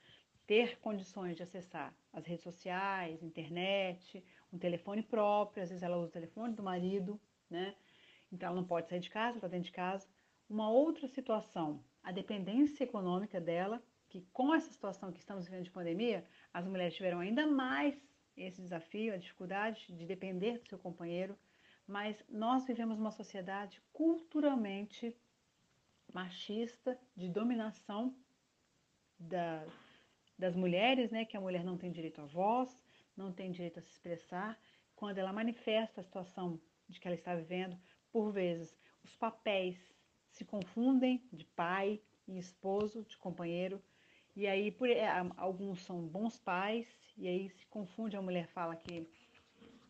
Ter 0.48 0.80
condições 0.80 1.36
de 1.36 1.44
acessar 1.44 1.94
as 2.12 2.26
redes 2.26 2.44
sociais, 2.44 3.22
internet, 3.22 4.24
um 4.52 4.58
telefone 4.58 5.04
próprio, 5.04 5.62
às 5.62 5.70
vezes 5.70 5.84
ela 5.84 5.98
usa 5.98 6.10
o 6.10 6.14
telefone 6.14 6.56
do 6.56 6.64
marido, 6.64 7.22
né? 7.50 7.76
Então 8.32 8.48
ela 8.48 8.56
não 8.56 8.66
pode 8.68 8.90
sair 8.90 9.00
de 9.00 9.12
casa, 9.12 9.38
está 9.38 9.48
dentro 9.48 9.66
de 9.66 9.72
casa. 9.72 10.08
Uma 10.50 10.72
outra 10.72 11.08
situação, 11.08 11.84
a 12.02 12.12
dependência 12.12 12.84
econômica 12.84 13.40
dela, 13.40 13.82
que 14.08 14.26
com 14.34 14.54
essa 14.54 14.72
situação 14.72 15.12
que 15.12 15.20
estamos 15.20 15.46
vivendo 15.46 15.66
de 15.66 15.72
pandemia, 15.72 16.26
as 16.52 16.68
mulheres 16.68 16.96
tiveram 16.96 17.20
ainda 17.20 17.46
mais 17.46 18.09
esse 18.40 18.62
desafio, 18.62 19.14
a 19.14 19.18
dificuldade 19.18 19.86
de 19.90 20.06
depender 20.06 20.60
do 20.60 20.68
seu 20.68 20.80
companheiro, 20.80 21.38
mas 21.86 22.24
nós 22.30 22.66
vivemos 22.66 23.00
uma 23.00 23.12
sociedade 23.12 23.82
culturalmente 23.92 25.16
machista, 26.14 27.00
de 27.16 27.30
dominação 27.30 28.16
da, 29.20 29.66
das 30.38 30.56
mulheres, 30.56 31.12
né? 31.12 31.26
Que 31.26 31.38
a 31.38 31.42
mulher 31.42 31.64
não 31.64 31.78
tem 31.78 31.92
direito 31.92 32.22
à 32.22 32.26
voz, 32.26 32.78
não 33.16 33.32
tem 33.32 33.52
direito 33.52 33.80
a 33.80 33.82
se 33.82 33.92
expressar. 33.92 34.60
Quando 34.96 35.18
ela 35.18 35.34
manifesta 35.34 36.02
a 36.02 36.04
situação 36.04 36.60
de 36.88 37.00
que 37.00 37.08
ela 37.08 37.16
está 37.16 37.36
vivendo, 37.36 37.78
por 38.12 38.32
vezes 38.32 38.76
os 39.04 39.16
papéis 39.16 39.78
se 40.32 40.46
confundem 40.46 41.24
de 41.32 41.46
pai 41.46 42.02
e 42.28 42.38
esposo, 42.38 43.04
de 43.04 43.18
companheiro, 43.18 43.82
e 44.40 44.48
aí 44.48 44.72
por, 44.72 44.90
é, 44.90 45.06
alguns 45.36 45.82
são 45.82 46.00
bons 46.08 46.40
pais, 46.40 46.88
e 47.18 47.28
aí 47.28 47.50
se 47.50 47.66
confunde, 47.68 48.16
a 48.16 48.22
mulher 48.22 48.48
fala 48.48 48.74
que 48.74 49.06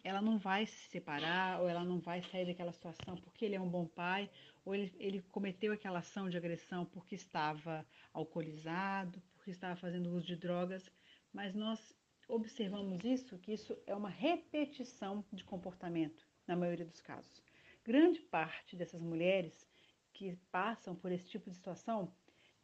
ela 0.03 0.23
não 0.23 0.39
vai 0.39 0.65
se 0.65 0.89
separar, 0.89 1.61
ou 1.61 1.69
ela 1.69 1.83
não 1.83 1.99
vai 1.99 2.23
sair 2.23 2.47
daquela 2.47 2.71
situação 2.71 3.15
porque 3.17 3.45
ele 3.45 3.53
é 3.53 3.61
um 3.61 3.69
bom 3.69 3.85
pai, 3.85 4.27
ou 4.65 4.73
ele, 4.73 4.91
ele 4.97 5.21
cometeu 5.21 5.71
aquela 5.71 5.99
ação 5.99 6.27
de 6.27 6.35
agressão 6.35 6.83
porque 6.83 7.13
estava 7.13 7.85
alcoolizado, 8.11 9.21
porque 9.35 9.51
estava 9.51 9.75
fazendo 9.75 10.09
uso 10.09 10.25
de 10.25 10.35
drogas, 10.35 10.83
mas 11.31 11.53
nós 11.53 11.95
observamos 12.27 13.03
isso, 13.03 13.37
que 13.37 13.53
isso 13.53 13.77
é 13.85 13.93
uma 13.93 14.09
repetição 14.09 15.23
de 15.31 15.43
comportamento, 15.43 16.27
na 16.47 16.55
maioria 16.55 16.87
dos 16.87 17.01
casos. 17.01 17.43
Grande 17.83 18.19
parte 18.19 18.75
dessas 18.75 18.99
mulheres 18.99 19.69
que 20.11 20.35
passam 20.51 20.95
por 20.95 21.11
esse 21.11 21.29
tipo 21.29 21.51
de 21.51 21.55
situação 21.55 22.11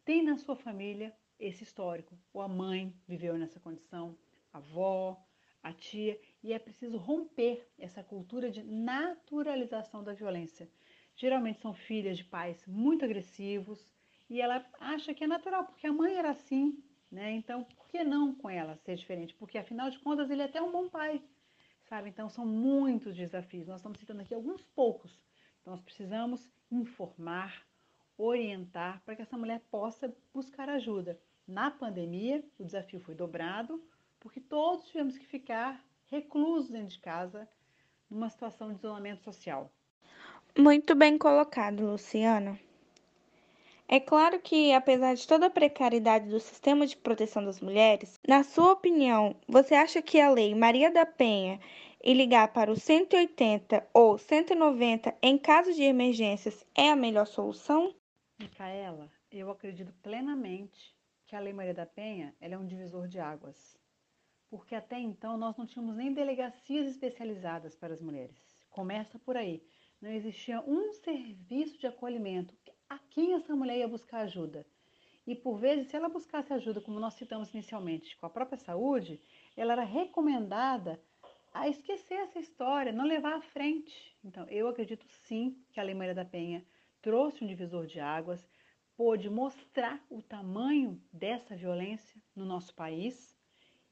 tem 0.03 0.23
na 0.23 0.35
sua 0.35 0.55
família 0.55 1.15
esse 1.39 1.63
histórico. 1.63 2.17
Ou 2.33 2.41
a 2.41 2.47
mãe 2.47 2.93
viveu 3.07 3.37
nessa 3.37 3.59
condição, 3.59 4.17
a 4.53 4.57
avó, 4.57 5.23
a 5.61 5.73
tia, 5.73 6.19
e 6.43 6.53
é 6.53 6.59
preciso 6.59 6.97
romper 6.97 7.67
essa 7.77 8.03
cultura 8.03 8.51
de 8.51 8.63
naturalização 8.63 10.03
da 10.03 10.13
violência. 10.13 10.69
Geralmente 11.15 11.61
são 11.61 11.73
filhas 11.73 12.17
de 12.17 12.23
pais 12.23 12.63
muito 12.67 13.03
agressivos 13.03 13.87
e 14.29 14.41
ela 14.41 14.65
acha 14.79 15.13
que 15.13 15.23
é 15.23 15.27
natural, 15.27 15.65
porque 15.65 15.87
a 15.87 15.93
mãe 15.93 16.15
era 16.15 16.31
assim, 16.31 16.83
né? 17.11 17.31
Então, 17.31 17.63
por 17.63 17.87
que 17.87 18.03
não 18.03 18.35
com 18.35 18.49
ela 18.49 18.75
ser 18.77 18.95
diferente? 18.95 19.33
Porque 19.33 19.57
afinal 19.57 19.89
de 19.89 19.99
contas 19.99 20.29
ele 20.29 20.41
é 20.41 20.45
até 20.45 20.61
um 20.61 20.71
bom 20.71 20.89
pai, 20.89 21.23
sabe? 21.85 22.09
Então 22.09 22.29
são 22.29 22.45
muitos 22.45 23.15
desafios. 23.15 23.67
Nós 23.67 23.77
estamos 23.77 23.99
citando 23.99 24.21
aqui 24.21 24.33
alguns 24.33 24.61
poucos. 24.61 25.19
Então 25.61 25.73
nós 25.73 25.81
precisamos 25.81 26.47
informar, 26.69 27.65
orientar 28.17 29.01
para 29.05 29.15
que 29.15 29.21
essa 29.21 29.37
mulher 29.37 29.61
possa 29.69 30.13
buscar 30.33 30.69
ajuda. 30.69 31.19
Na 31.47 31.69
pandemia, 31.69 32.43
o 32.57 32.63
desafio 32.63 32.99
foi 32.99 33.13
dobrado, 33.13 33.83
porque 34.19 34.39
todos 34.39 34.87
tivemos 34.87 35.17
que 35.17 35.25
ficar 35.25 35.83
reclusos 36.07 36.71
dentro 36.71 36.89
de 36.89 36.99
casa, 36.99 37.47
numa 38.09 38.29
situação 38.29 38.69
de 38.69 38.79
isolamento 38.79 39.23
social. 39.23 39.71
Muito 40.57 40.95
bem 40.95 41.17
colocado, 41.17 41.85
Luciana. 41.85 42.59
É 43.87 43.99
claro 43.99 44.39
que, 44.39 44.73
apesar 44.73 45.13
de 45.13 45.27
toda 45.27 45.45
a 45.45 45.49
precariedade 45.49 46.27
do 46.27 46.39
sistema 46.39 46.87
de 46.87 46.97
proteção 46.97 47.45
das 47.45 47.59
mulheres, 47.59 48.19
na 48.27 48.43
sua 48.43 48.71
opinião, 48.71 49.35
você 49.47 49.75
acha 49.75 50.01
que 50.01 50.19
a 50.19 50.31
Lei 50.31 50.55
Maria 50.55 50.89
da 50.89 51.05
Penha 51.05 51.59
e 52.03 52.13
ligar 52.13 52.51
para 52.51 52.71
o 52.71 52.79
180 52.79 53.87
ou 53.93 54.17
190 54.17 55.13
em 55.21 55.37
caso 55.37 55.71
de 55.73 55.83
emergências 55.83 56.65
é 56.73 56.89
a 56.89 56.95
melhor 56.95 57.27
solução? 57.27 57.93
Micaela, 58.39 59.11
eu 59.31 59.49
acredito 59.49 59.93
plenamente 60.01 60.95
que 61.25 61.35
a 61.35 61.39
Lei 61.39 61.53
Maria 61.53 61.73
da 61.73 61.85
Penha 61.85 62.35
é 62.39 62.57
um 62.57 62.65
divisor 62.65 63.07
de 63.07 63.19
águas 63.19 63.77
porque 64.49 64.75
até 64.75 64.97
então 64.97 65.37
nós 65.37 65.57
não 65.57 65.65
tínhamos 65.65 65.95
nem 65.95 66.13
delegacias 66.13 66.87
especializadas 66.87 67.75
para 67.75 67.93
as 67.93 68.01
mulheres. 68.01 68.37
Começa 68.69 69.17
por 69.19 69.35
aí. 69.35 69.61
Não 70.01 70.09
existia 70.11 70.61
um 70.61 70.93
serviço 70.93 71.77
de 71.77 71.87
acolhimento. 71.87 72.55
A 72.89 72.97
quem 72.97 73.33
essa 73.33 73.55
mulher 73.55 73.77
ia 73.77 73.87
buscar 73.87 74.21
ajuda? 74.21 74.65
E 75.25 75.35
por 75.35 75.57
vezes, 75.57 75.87
se 75.87 75.95
ela 75.95 76.07
buscasse 76.07 76.53
ajuda, 76.53 76.79
como 76.79 76.99
nós 76.99 77.15
citamos 77.15 77.51
inicialmente, 77.53 78.15
com 78.17 78.27
a 78.27 78.29
própria 78.29 78.57
saúde, 78.57 79.19
ela 79.57 79.73
era 79.73 79.83
recomendada 79.83 81.01
a 81.51 81.67
esquecer 81.67 82.15
essa 82.15 82.39
história, 82.39 82.91
não 82.91 83.05
levar 83.05 83.33
à 83.33 83.41
frente. 83.41 84.15
Então, 84.23 84.45
eu 84.49 84.67
acredito 84.67 85.05
sim 85.23 85.61
que 85.71 85.79
a 85.79 85.83
Lei 85.83 85.95
Maria 85.95 86.13
da 86.13 86.25
Penha 86.25 86.63
trouxe 87.05 87.43
um 87.43 87.47
divisor 87.47 87.85
de 87.85 87.99
águas, 87.99 88.49
pôde 88.97 89.29
mostrar 89.29 90.03
o 90.09 90.23
tamanho 90.23 90.99
dessa 91.13 91.55
violência 91.55 92.19
no 92.35 92.43
nosso 92.43 92.73
país 92.73 93.37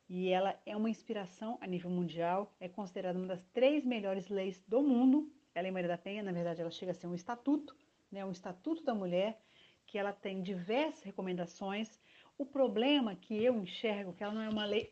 e 0.09 0.29
ela 0.29 0.59
é 0.65 0.75
uma 0.75 0.89
inspiração 0.89 1.59
a 1.61 1.67
nível 1.67 1.91
mundial, 1.91 2.51
é 2.59 2.67
considerada 2.67 3.19
uma 3.19 3.27
das 3.27 3.45
três 3.53 3.85
melhores 3.85 4.29
leis 4.29 4.59
do 4.67 4.81
mundo. 4.81 5.31
A 5.53 5.61
Lei 5.61 5.69
Maria 5.69 5.89
da 5.89 5.97
Penha, 5.97 6.23
na 6.23 6.31
verdade, 6.31 6.61
ela 6.61 6.71
chega 6.71 6.89
a 6.89 6.95
ser 6.95 7.05
um 7.05 7.13
estatuto, 7.13 7.77
né, 8.11 8.25
um 8.25 8.31
estatuto 8.31 8.83
da 8.83 8.95
mulher, 8.95 9.39
que 9.85 9.99
ela 9.99 10.11
tem 10.11 10.41
diversas 10.41 11.03
recomendações. 11.03 11.99
O 12.35 12.47
problema 12.47 13.15
que 13.15 13.35
eu 13.35 13.55
enxergo 13.59 14.09
é 14.09 14.13
que 14.15 14.23
ela 14.23 14.33
não 14.33 14.41
é 14.41 14.49
uma 14.49 14.65
lei 14.65 14.91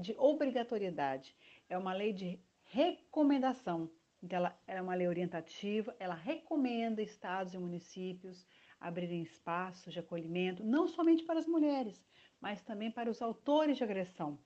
de 0.00 0.14
obrigatoriedade, 0.16 1.34
é 1.68 1.76
uma 1.76 1.92
lei 1.92 2.12
de 2.12 2.38
recomendação. 2.62 3.90
Então, 4.22 4.38
ela, 4.38 4.60
ela 4.66 4.78
é 4.78 4.82
uma 4.82 4.94
lei 4.94 5.08
orientativa, 5.08 5.94
ela 5.98 6.14
recomenda 6.14 7.02
estados 7.02 7.54
e 7.54 7.58
municípios 7.58 8.46
abrirem 8.80 9.22
espaços 9.22 9.92
de 9.92 9.98
acolhimento, 9.98 10.64
não 10.64 10.86
somente 10.86 11.24
para 11.24 11.38
as 11.38 11.46
mulheres, 11.46 12.04
mas 12.40 12.62
também 12.62 12.90
para 12.90 13.10
os 13.10 13.22
autores 13.22 13.76
de 13.76 13.84
agressão. 13.84 14.38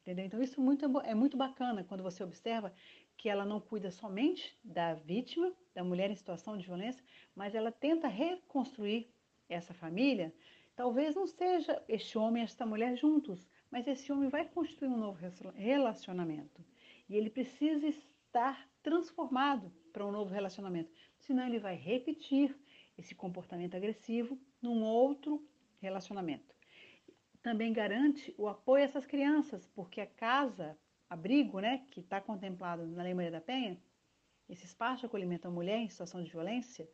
Entendeu? 0.00 0.24
Então, 0.24 0.42
isso 0.42 0.60
muito, 0.60 0.84
é 1.02 1.14
muito 1.14 1.36
bacana 1.36 1.84
quando 1.84 2.02
você 2.02 2.24
observa 2.24 2.72
que 3.16 3.28
ela 3.28 3.44
não 3.44 3.60
cuida 3.60 3.90
somente 3.90 4.58
da 4.64 4.94
vítima, 4.94 5.52
da 5.72 5.84
mulher 5.84 6.10
em 6.10 6.16
situação 6.16 6.58
de 6.58 6.66
violência, 6.66 7.04
mas 7.36 7.54
ela 7.54 7.70
tenta 7.70 8.08
reconstruir 8.08 9.08
essa 9.48 9.72
família. 9.72 10.34
Talvez 10.74 11.14
não 11.14 11.26
seja 11.26 11.80
este 11.88 12.18
homem 12.18 12.42
e 12.42 12.44
esta 12.44 12.66
mulher 12.66 12.96
juntos, 12.96 13.48
mas 13.70 13.86
esse 13.86 14.10
homem 14.10 14.28
vai 14.28 14.44
construir 14.44 14.88
um 14.88 14.96
novo 14.96 15.20
relacionamento. 15.54 16.64
E 17.08 17.16
ele 17.16 17.30
precisa 17.30 17.86
estar 17.86 18.68
transformado 18.82 19.72
para 19.92 20.06
um 20.06 20.12
novo 20.12 20.32
relacionamento, 20.32 20.90
senão 21.18 21.46
ele 21.46 21.58
vai 21.58 21.76
repetir 21.76 22.56
esse 22.98 23.14
comportamento 23.14 23.76
agressivo 23.76 24.38
num 24.60 24.82
outro 24.82 25.46
relacionamento 25.80 26.54
também 27.42 27.72
garante 27.72 28.32
o 28.38 28.48
apoio 28.48 28.84
a 28.84 28.86
essas 28.86 29.04
crianças, 29.04 29.66
porque 29.74 30.00
a 30.00 30.06
casa, 30.06 30.78
abrigo, 31.10 31.58
né, 31.58 31.84
que 31.90 32.00
está 32.00 32.20
contemplado 32.20 32.86
na 32.86 33.02
Lei 33.02 33.12
Maria 33.12 33.32
da 33.32 33.40
Penha, 33.40 33.76
esse 34.48 34.64
espaço 34.64 35.00
de 35.00 35.06
acolhimento 35.06 35.48
à 35.48 35.50
mulher 35.50 35.78
em 35.78 35.88
situação 35.88 36.22
de 36.22 36.30
violência, 36.30 36.88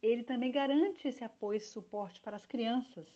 ele 0.00 0.22
também 0.22 0.52
garante 0.52 1.08
esse 1.08 1.24
apoio, 1.24 1.56
esse 1.56 1.72
suporte 1.72 2.20
para 2.20 2.36
as 2.36 2.46
crianças 2.46 3.08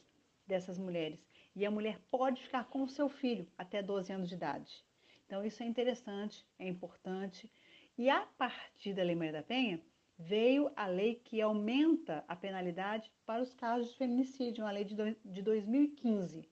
dessas 0.47 0.79
mulheres. 0.79 1.25
E 1.55 1.65
a 1.65 1.71
mulher 1.71 2.01
pode 2.11 2.43
ficar 2.43 2.65
com 2.65 2.83
o 2.83 2.89
seu 2.89 3.09
filho 3.09 3.47
até 3.57 3.83
12 3.83 4.13
anos 4.13 4.29
de 4.29 4.35
idade. 4.35 4.85
Então, 5.27 5.45
isso 5.45 5.63
é 5.63 5.67
interessante, 5.67 6.45
é 6.59 6.67
importante. 6.67 7.51
E 7.97 8.09
a 8.09 8.21
partir 8.39 8.95
da 8.95 9.03
Lei 9.03 9.15
Maria 9.15 9.33
da 9.33 9.43
Penha, 9.43 9.81
veio 10.19 10.71
a 10.77 10.87
lei 10.87 11.17
que 11.17 11.41
aumenta 11.41 12.25
a 12.29 12.37
penalidade 12.37 13.13
para 13.27 13.43
os 13.43 13.53
casos 13.55 13.91
de 13.91 13.97
feminicídio, 13.97 14.65
uma 14.65 14.71
lei 14.71 14.85
de 14.85 15.43
2015 15.43 16.49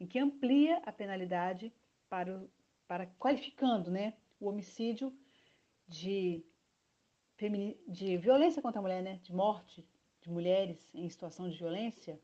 em 0.00 0.06
que 0.06 0.18
amplia 0.18 0.78
a 0.84 0.92
penalidade 0.92 1.72
para, 2.08 2.32
o, 2.32 2.50
para 2.86 3.06
qualificando 3.18 3.90
né, 3.90 4.14
o 4.38 4.48
homicídio 4.48 5.12
de, 5.86 6.44
de 7.86 8.16
violência 8.18 8.62
contra 8.62 8.78
a 8.78 8.82
mulher, 8.82 9.02
né, 9.02 9.20
de 9.22 9.32
morte 9.32 9.86
de 10.20 10.30
mulheres 10.30 10.90
em 10.94 11.08
situação 11.08 11.48
de 11.48 11.58
violência. 11.58 12.20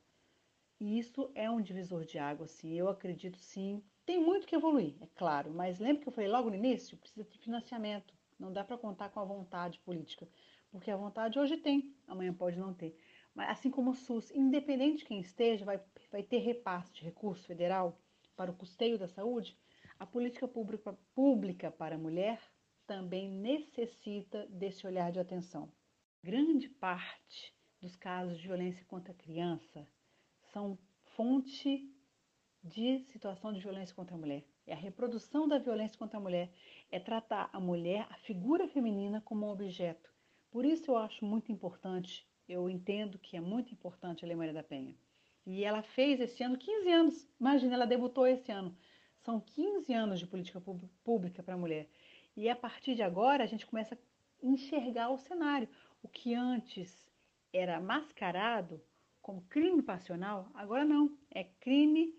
E 0.80 0.99
isso 0.99 1.30
é 1.35 1.50
um 1.50 1.61
divisor 1.61 2.04
de 2.04 2.18
água, 2.18 2.47
sim. 2.47 2.75
Eu 2.75 2.88
acredito 2.88 3.38
sim. 3.38 3.83
Tem 4.04 4.21
muito 4.21 4.47
que 4.47 4.54
evoluir, 4.54 4.97
é 5.00 5.06
claro, 5.14 5.50
mas 5.50 5.78
lembra 5.78 6.02
que 6.02 6.09
eu 6.09 6.12
falei 6.12 6.28
logo 6.28 6.50
no 6.50 6.56
início? 6.56 6.99
Precisa 6.99 7.25
de 7.25 7.38
financiamento. 7.38 8.13
Não 8.38 8.53
dá 8.53 8.64
para 8.64 8.79
contar 8.79 9.09
com 9.11 9.21
a 9.21 9.25
vontade 9.25 9.79
política, 9.81 10.29
porque 10.71 10.91
a 10.91 10.97
vontade 10.97 11.38
hoje 11.38 11.57
tem, 11.57 11.95
amanhã 12.07 12.33
pode 12.33 12.59
não 12.59 12.75
ter. 12.75 12.99
Mas 13.35 13.50
assim 13.50 13.71
como 13.71 13.91
o 13.91 13.95
SUS, 13.95 14.31
independente 14.31 14.99
de 14.99 15.05
quem 15.05 15.21
esteja, 15.21 15.64
vai 15.64 15.81
vai 16.11 16.23
ter 16.23 16.38
repasse 16.38 16.93
de 16.95 17.03
recurso 17.03 17.45
federal 17.45 18.00
para 18.37 18.50
o 18.50 18.55
custeio 18.55 18.97
da 18.97 19.09
saúde, 19.09 19.59
a 19.99 20.07
política 20.07 20.47
pública, 20.47 20.97
pública 21.12 21.71
para 21.71 21.97
a 21.97 21.99
mulher 21.99 22.41
também 22.87 23.29
necessita 23.29 24.47
desse 24.47 24.87
olhar 24.87 25.11
de 25.11 25.19
atenção. 25.19 25.73
Grande 26.23 26.69
parte 26.69 27.55
dos 27.81 27.97
casos 27.97 28.38
de 28.38 28.47
violência 28.47 28.85
contra 28.87 29.12
a 29.12 29.17
criança 29.17 29.88
são 30.53 30.79
fonte 31.17 31.93
de 32.62 33.00
situação 33.11 33.53
de 33.53 33.61
violência 33.61 33.95
contra 33.95 34.14
a 34.14 34.19
mulher. 34.19 34.45
É 34.66 34.73
a 34.73 34.76
reprodução 34.76 35.47
da 35.47 35.59
violência 35.59 35.99
contra 35.99 36.18
a 36.18 36.23
mulher, 36.23 36.50
é 36.90 36.99
tratar 36.99 37.50
a 37.52 37.61
mulher, 37.61 38.06
a 38.11 38.16
figura 38.18 38.66
feminina, 38.66 39.21
como 39.21 39.47
um 39.47 39.50
objeto. 39.50 40.11
Por 40.50 40.64
isso 40.64 40.90
eu 40.90 40.97
acho 40.97 41.25
muito 41.25 41.52
importante, 41.52 42.26
eu 42.49 42.71
entendo 42.71 43.18
que 43.18 43.37
é 43.37 43.40
muito 43.40 43.73
importante 43.73 44.25
a 44.25 44.28
Lei 44.28 44.37
Maria 44.37 44.54
da 44.54 44.62
Penha. 44.62 44.97
E 45.47 45.64
ela 45.64 45.83
fez 45.83 46.21
esse 46.21 46.42
ano 46.42 46.56
15 46.56 46.90
anos. 46.90 47.28
Imagina, 47.38 47.75
ela 47.75 47.87
debutou 47.87 48.26
esse 48.26 48.50
ano. 48.50 48.75
São 49.18 49.40
15 49.40 49.92
anos 49.92 50.18
de 50.18 50.26
política 50.26 50.62
pública 51.02 51.42
para 51.42 51.54
a 51.54 51.59
mulher. 51.59 51.88
E 52.37 52.49
a 52.49 52.56
partir 52.56 52.94
de 52.94 53.02
agora 53.02 53.44
a 53.44 53.47
gente 53.47 53.66
começa 53.66 53.94
a 53.94 53.99
enxergar 54.47 55.11
o 55.11 55.18
cenário. 55.18 55.68
O 56.02 56.09
que 56.09 56.35
antes 56.35 57.11
era 57.52 57.80
mascarado 57.80 58.83
como 59.21 59.42
crime 59.42 59.83
passional, 59.83 60.50
agora 60.54 60.85
não. 60.85 61.16
É 61.30 61.44
crime 61.44 62.14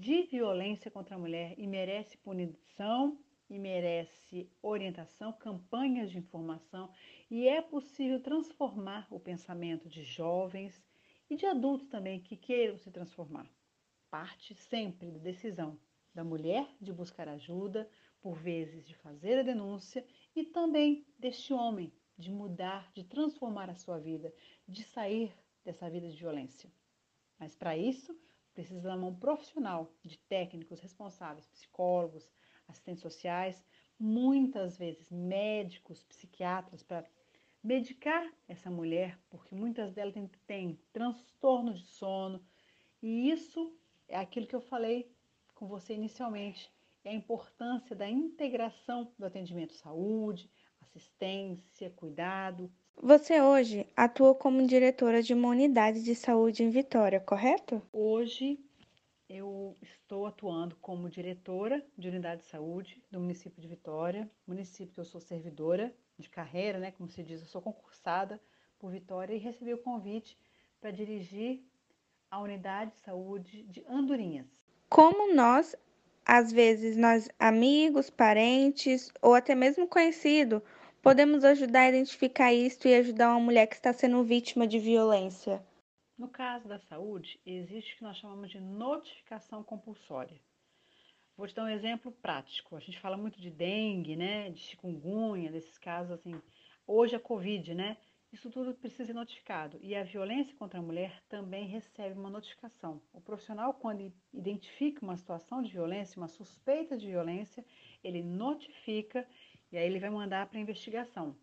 de 0.00 0.22
violência 0.22 0.90
contra 0.90 1.14
a 1.14 1.18
mulher 1.18 1.54
e 1.58 1.66
merece 1.66 2.16
punição 2.16 3.18
e 3.50 3.58
merece 3.58 4.50
orientação, 4.62 5.30
campanhas 5.30 6.10
de 6.10 6.16
informação 6.16 6.90
e 7.30 7.46
é 7.46 7.60
possível 7.60 8.18
transformar 8.18 9.06
o 9.10 9.20
pensamento 9.20 9.90
de 9.90 10.02
jovens 10.02 10.82
e 11.28 11.36
de 11.36 11.44
adultos 11.44 11.86
também 11.86 12.18
que 12.18 12.34
queiram 12.34 12.78
se 12.78 12.90
transformar. 12.90 13.46
Parte 14.08 14.54
sempre 14.54 15.10
da 15.10 15.18
decisão 15.18 15.78
da 16.14 16.24
mulher 16.24 16.66
de 16.80 16.94
buscar 16.94 17.28
ajuda, 17.28 17.86
por 18.22 18.38
vezes 18.38 18.86
de 18.86 18.94
fazer 18.94 19.38
a 19.38 19.42
denúncia, 19.42 20.02
e 20.34 20.44
também 20.44 21.06
deste 21.18 21.52
homem 21.52 21.92
de 22.16 22.30
mudar, 22.30 22.90
de 22.94 23.04
transformar 23.04 23.68
a 23.68 23.74
sua 23.74 23.98
vida, 23.98 24.32
de 24.66 24.82
sair 24.82 25.30
dessa 25.62 25.90
vida 25.90 26.08
de 26.08 26.16
violência. 26.16 26.72
Mas 27.38 27.54
para 27.54 27.76
isso, 27.76 28.18
precisa 28.54 28.80
da 28.82 28.96
mão 28.96 29.14
profissional 29.14 29.92
de 30.02 30.18
técnicos 30.18 30.80
responsáveis, 30.80 31.46
psicólogos, 31.46 32.30
assistentes 32.68 33.02
sociais, 33.02 33.64
muitas 33.98 34.76
vezes 34.76 35.10
médicos, 35.10 36.02
psiquiatras, 36.04 36.82
para 36.82 37.04
medicar 37.62 38.26
essa 38.48 38.70
mulher, 38.70 39.18
porque 39.28 39.54
muitas 39.54 39.92
delas 39.92 40.14
têm, 40.14 40.30
têm 40.46 40.80
transtorno 40.92 41.74
de 41.74 41.84
sono, 41.84 42.42
e 43.02 43.30
isso 43.30 43.76
é 44.08 44.16
aquilo 44.16 44.46
que 44.46 44.56
eu 44.56 44.60
falei 44.60 45.14
com 45.54 45.66
você 45.66 45.94
inicialmente, 45.94 46.72
é 47.04 47.10
a 47.10 47.14
importância 47.14 47.94
da 47.94 48.08
integração 48.08 49.12
do 49.18 49.26
atendimento 49.26 49.74
saúde, 49.74 50.50
assistência, 50.80 51.90
cuidado. 51.90 52.72
Você 53.02 53.40
hoje 53.40 53.86
atua 53.96 54.34
como 54.34 54.66
diretora 54.66 55.22
de 55.22 55.32
uma 55.32 55.48
unidade 55.48 56.04
de 56.04 56.14
saúde 56.14 56.62
em 56.62 56.68
Vitória, 56.68 57.18
correto? 57.18 57.80
Hoje 57.90 58.58
eu 59.26 59.74
estou 59.80 60.26
atuando 60.26 60.76
como 60.76 61.08
diretora 61.08 61.82
de 61.96 62.10
unidade 62.10 62.42
de 62.42 62.48
saúde 62.48 63.02
do 63.10 63.18
município 63.18 63.58
de 63.58 63.66
Vitória, 63.66 64.30
município 64.46 64.92
que 64.92 65.00
eu 65.00 65.04
sou 65.06 65.18
servidora 65.18 65.90
de 66.18 66.28
carreira, 66.28 66.78
né, 66.78 66.90
como 66.90 67.08
se 67.08 67.22
diz, 67.22 67.40
eu 67.40 67.46
sou 67.46 67.62
concursada 67.62 68.38
por 68.78 68.92
Vitória 68.92 69.34
e 69.34 69.38
recebi 69.38 69.72
o 69.72 69.78
convite 69.78 70.36
para 70.78 70.90
dirigir 70.90 71.64
a 72.30 72.38
unidade 72.38 72.90
de 72.92 73.00
saúde 73.00 73.62
de 73.62 73.82
Andorinhas. 73.88 74.46
Como 74.90 75.34
nós, 75.34 75.74
às 76.22 76.52
vezes 76.52 76.98
nós 76.98 77.30
amigos, 77.38 78.10
parentes 78.10 79.10
ou 79.22 79.34
até 79.34 79.54
mesmo 79.54 79.88
conhecido, 79.88 80.62
podemos 81.02 81.44
ajudar 81.44 81.80
a 81.80 81.88
identificar 81.88 82.52
isso 82.52 82.86
e 82.86 82.94
ajudar 82.94 83.30
uma 83.30 83.40
mulher 83.40 83.66
que 83.66 83.74
está 83.74 83.92
sendo 83.92 84.22
vítima 84.22 84.66
de 84.66 84.78
violência? 84.78 85.64
No 86.16 86.28
caso 86.28 86.68
da 86.68 86.78
saúde, 86.78 87.40
existe 87.46 87.94
o 87.94 87.96
que 87.98 88.02
nós 88.02 88.16
chamamos 88.18 88.50
de 88.50 88.60
notificação 88.60 89.62
compulsória. 89.62 90.38
Vou 91.36 91.46
te 91.46 91.54
dar 91.54 91.64
um 91.64 91.68
exemplo 91.68 92.12
prático. 92.12 92.76
A 92.76 92.80
gente 92.80 93.00
fala 93.00 93.16
muito 93.16 93.40
de 93.40 93.50
dengue, 93.50 94.14
né, 94.14 94.50
de 94.50 94.60
chikungunya, 94.60 95.50
desses 95.50 95.78
casos 95.78 96.12
assim. 96.12 96.34
Hoje 96.86 97.16
a 97.16 97.20
Covid, 97.20 97.74
né? 97.74 97.96
Isso 98.32 98.48
tudo 98.50 98.74
precisa 98.74 99.06
ser 99.06 99.14
notificado. 99.14 99.78
E 99.82 99.96
a 99.96 100.04
violência 100.04 100.54
contra 100.56 100.78
a 100.78 100.82
mulher 100.82 101.20
também 101.28 101.66
recebe 101.66 102.18
uma 102.18 102.30
notificação. 102.30 103.00
O 103.12 103.20
profissional, 103.20 103.74
quando 103.74 104.12
identifica 104.32 105.02
uma 105.02 105.16
situação 105.16 105.62
de 105.62 105.72
violência, 105.72 106.20
uma 106.20 106.28
suspeita 106.28 106.96
de 106.96 107.06
violência, 107.06 107.64
ele 108.04 108.22
notifica 108.22 109.26
e 109.70 109.78
aí 109.78 109.86
ele 109.86 110.00
vai 110.00 110.10
mandar 110.10 110.46
para 110.46 110.58
investigação. 110.58 111.36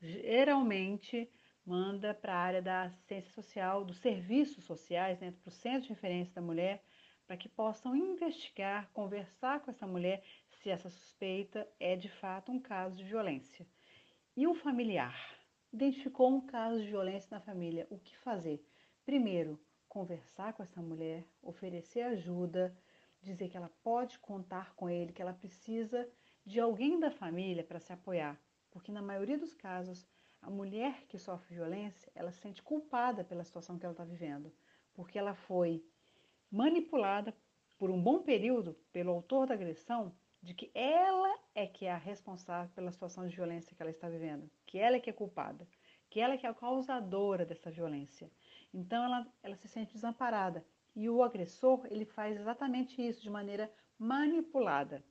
Geralmente 0.00 1.30
manda 1.64 2.12
para 2.12 2.34
a 2.34 2.38
área 2.38 2.62
da 2.62 2.82
assistência 2.82 3.30
social, 3.32 3.84
dos 3.84 3.98
serviços 3.98 4.64
sociais, 4.64 5.20
né, 5.20 5.30
para 5.30 5.48
o 5.48 5.52
centro 5.52 5.82
de 5.82 5.88
referência 5.90 6.34
da 6.34 6.42
mulher, 6.42 6.82
para 7.26 7.36
que 7.36 7.48
possam 7.48 7.94
investigar, 7.94 8.90
conversar 8.92 9.60
com 9.60 9.70
essa 9.70 9.86
mulher 9.86 10.24
se 10.50 10.70
essa 10.70 10.90
suspeita 10.90 11.66
é 11.78 11.96
de 11.96 12.08
fato 12.08 12.50
um 12.52 12.60
caso 12.60 12.96
de 12.96 13.04
violência. 13.04 13.66
E 14.36 14.46
o 14.46 14.54
familiar 14.54 15.16
identificou 15.72 16.34
um 16.34 16.40
caso 16.40 16.80
de 16.80 16.88
violência 16.88 17.28
na 17.30 17.40
família, 17.40 17.86
o 17.90 17.98
que 17.98 18.16
fazer? 18.18 18.64
Primeiro, 19.04 19.58
conversar 19.88 20.52
com 20.52 20.62
essa 20.62 20.82
mulher, 20.82 21.24
oferecer 21.42 22.02
ajuda, 22.02 22.76
dizer 23.22 23.48
que 23.48 23.56
ela 23.56 23.70
pode 23.82 24.18
contar 24.18 24.74
com 24.74 24.88
ele, 24.90 25.12
que 25.12 25.22
ela 25.22 25.32
precisa 25.32 26.08
de 26.44 26.60
alguém 26.60 26.98
da 26.98 27.10
família 27.10 27.64
para 27.64 27.80
se 27.80 27.92
apoiar, 27.92 28.40
porque 28.70 28.90
na 28.90 29.02
maioria 29.02 29.38
dos 29.38 29.54
casos 29.54 30.06
a 30.40 30.50
mulher 30.50 31.06
que 31.06 31.18
sofre 31.18 31.54
violência, 31.54 32.10
ela 32.14 32.32
se 32.32 32.40
sente 32.40 32.62
culpada 32.62 33.22
pela 33.22 33.44
situação 33.44 33.78
que 33.78 33.86
ela 33.86 33.92
está 33.92 34.04
vivendo, 34.04 34.52
porque 34.92 35.18
ela 35.18 35.34
foi 35.34 35.84
manipulada 36.50 37.34
por 37.78 37.90
um 37.90 38.02
bom 38.02 38.22
período 38.22 38.74
pelo 38.92 39.12
autor 39.12 39.46
da 39.46 39.54
agressão 39.54 40.12
de 40.42 40.52
que 40.54 40.70
ela 40.74 41.38
é 41.54 41.66
que 41.66 41.86
é 41.86 41.92
a 41.92 41.96
responsável 41.96 42.72
pela 42.74 42.90
situação 42.90 43.26
de 43.28 43.36
violência 43.36 43.74
que 43.74 43.80
ela 43.80 43.90
está 43.90 44.08
vivendo, 44.08 44.50
que 44.66 44.78
ela 44.78 44.96
é 44.96 45.00
que 45.00 45.10
é 45.10 45.12
culpada, 45.12 45.66
que 46.10 46.20
ela 46.20 46.34
é 46.34 46.36
que 46.36 46.46
é 46.46 46.48
a 46.48 46.54
causadora 46.54 47.46
dessa 47.46 47.70
violência. 47.70 48.28
Então 48.74 49.04
ela, 49.04 49.26
ela 49.42 49.56
se 49.56 49.68
sente 49.68 49.94
desamparada 49.94 50.64
e 50.94 51.08
o 51.08 51.22
agressor 51.22 51.86
ele 51.88 52.04
faz 52.04 52.36
exatamente 52.36 53.00
isso 53.00 53.22
de 53.22 53.30
maneira 53.30 53.72
manipulada. 53.96 55.04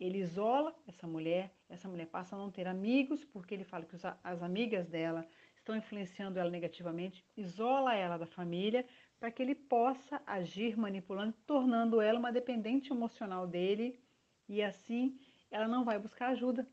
Ele 0.00 0.18
isola 0.18 0.74
essa 0.88 1.06
mulher, 1.06 1.54
essa 1.68 1.86
mulher 1.86 2.06
passa 2.06 2.34
a 2.34 2.38
não 2.38 2.50
ter 2.50 2.66
amigos 2.66 3.22
porque 3.22 3.52
ele 3.52 3.64
fala 3.64 3.84
que 3.84 3.96
as 4.24 4.42
amigas 4.42 4.88
dela 4.88 5.28
estão 5.54 5.76
influenciando 5.76 6.38
ela 6.38 6.50
negativamente, 6.50 7.22
isola 7.36 7.94
ela 7.94 8.16
da 8.16 8.26
família 8.26 8.86
para 9.18 9.30
que 9.30 9.42
ele 9.42 9.54
possa 9.54 10.22
agir 10.26 10.74
manipulando, 10.78 11.34
tornando 11.46 12.00
ela 12.00 12.18
uma 12.18 12.32
dependente 12.32 12.90
emocional 12.90 13.46
dele 13.46 14.00
e 14.48 14.62
assim 14.62 15.20
ela 15.50 15.68
não 15.68 15.84
vai 15.84 15.98
buscar 15.98 16.28
ajuda. 16.28 16.66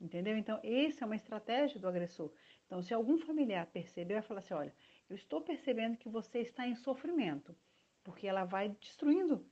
Entendeu? 0.00 0.36
Então, 0.36 0.58
essa 0.64 1.04
é 1.04 1.06
uma 1.06 1.14
estratégia 1.14 1.78
do 1.78 1.86
agressor. 1.86 2.32
Então, 2.66 2.82
se 2.82 2.92
algum 2.92 3.18
familiar 3.18 3.66
perceber, 3.66 4.14
vai 4.14 4.22
falar 4.22 4.40
assim: 4.40 4.54
olha, 4.54 4.74
eu 5.08 5.14
estou 5.14 5.40
percebendo 5.40 5.96
que 5.96 6.08
você 6.08 6.40
está 6.40 6.66
em 6.66 6.74
sofrimento, 6.74 7.54
porque 8.02 8.26
ela 8.26 8.44
vai 8.44 8.70
destruindo 8.70 9.46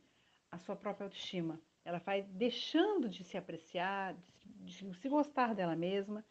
a 0.51 0.59
sua 0.59 0.75
própria 0.75 1.05
autoestima. 1.05 1.61
Ela 1.85 1.99
vai 1.99 2.23
deixando 2.23 3.09
de 3.09 3.25
se 3.25 3.37
apreciar, 3.37 4.14
de 4.45 4.95
se 4.95 5.09
gostar 5.09 5.55
dela 5.55 5.77
mesma. 5.77 6.25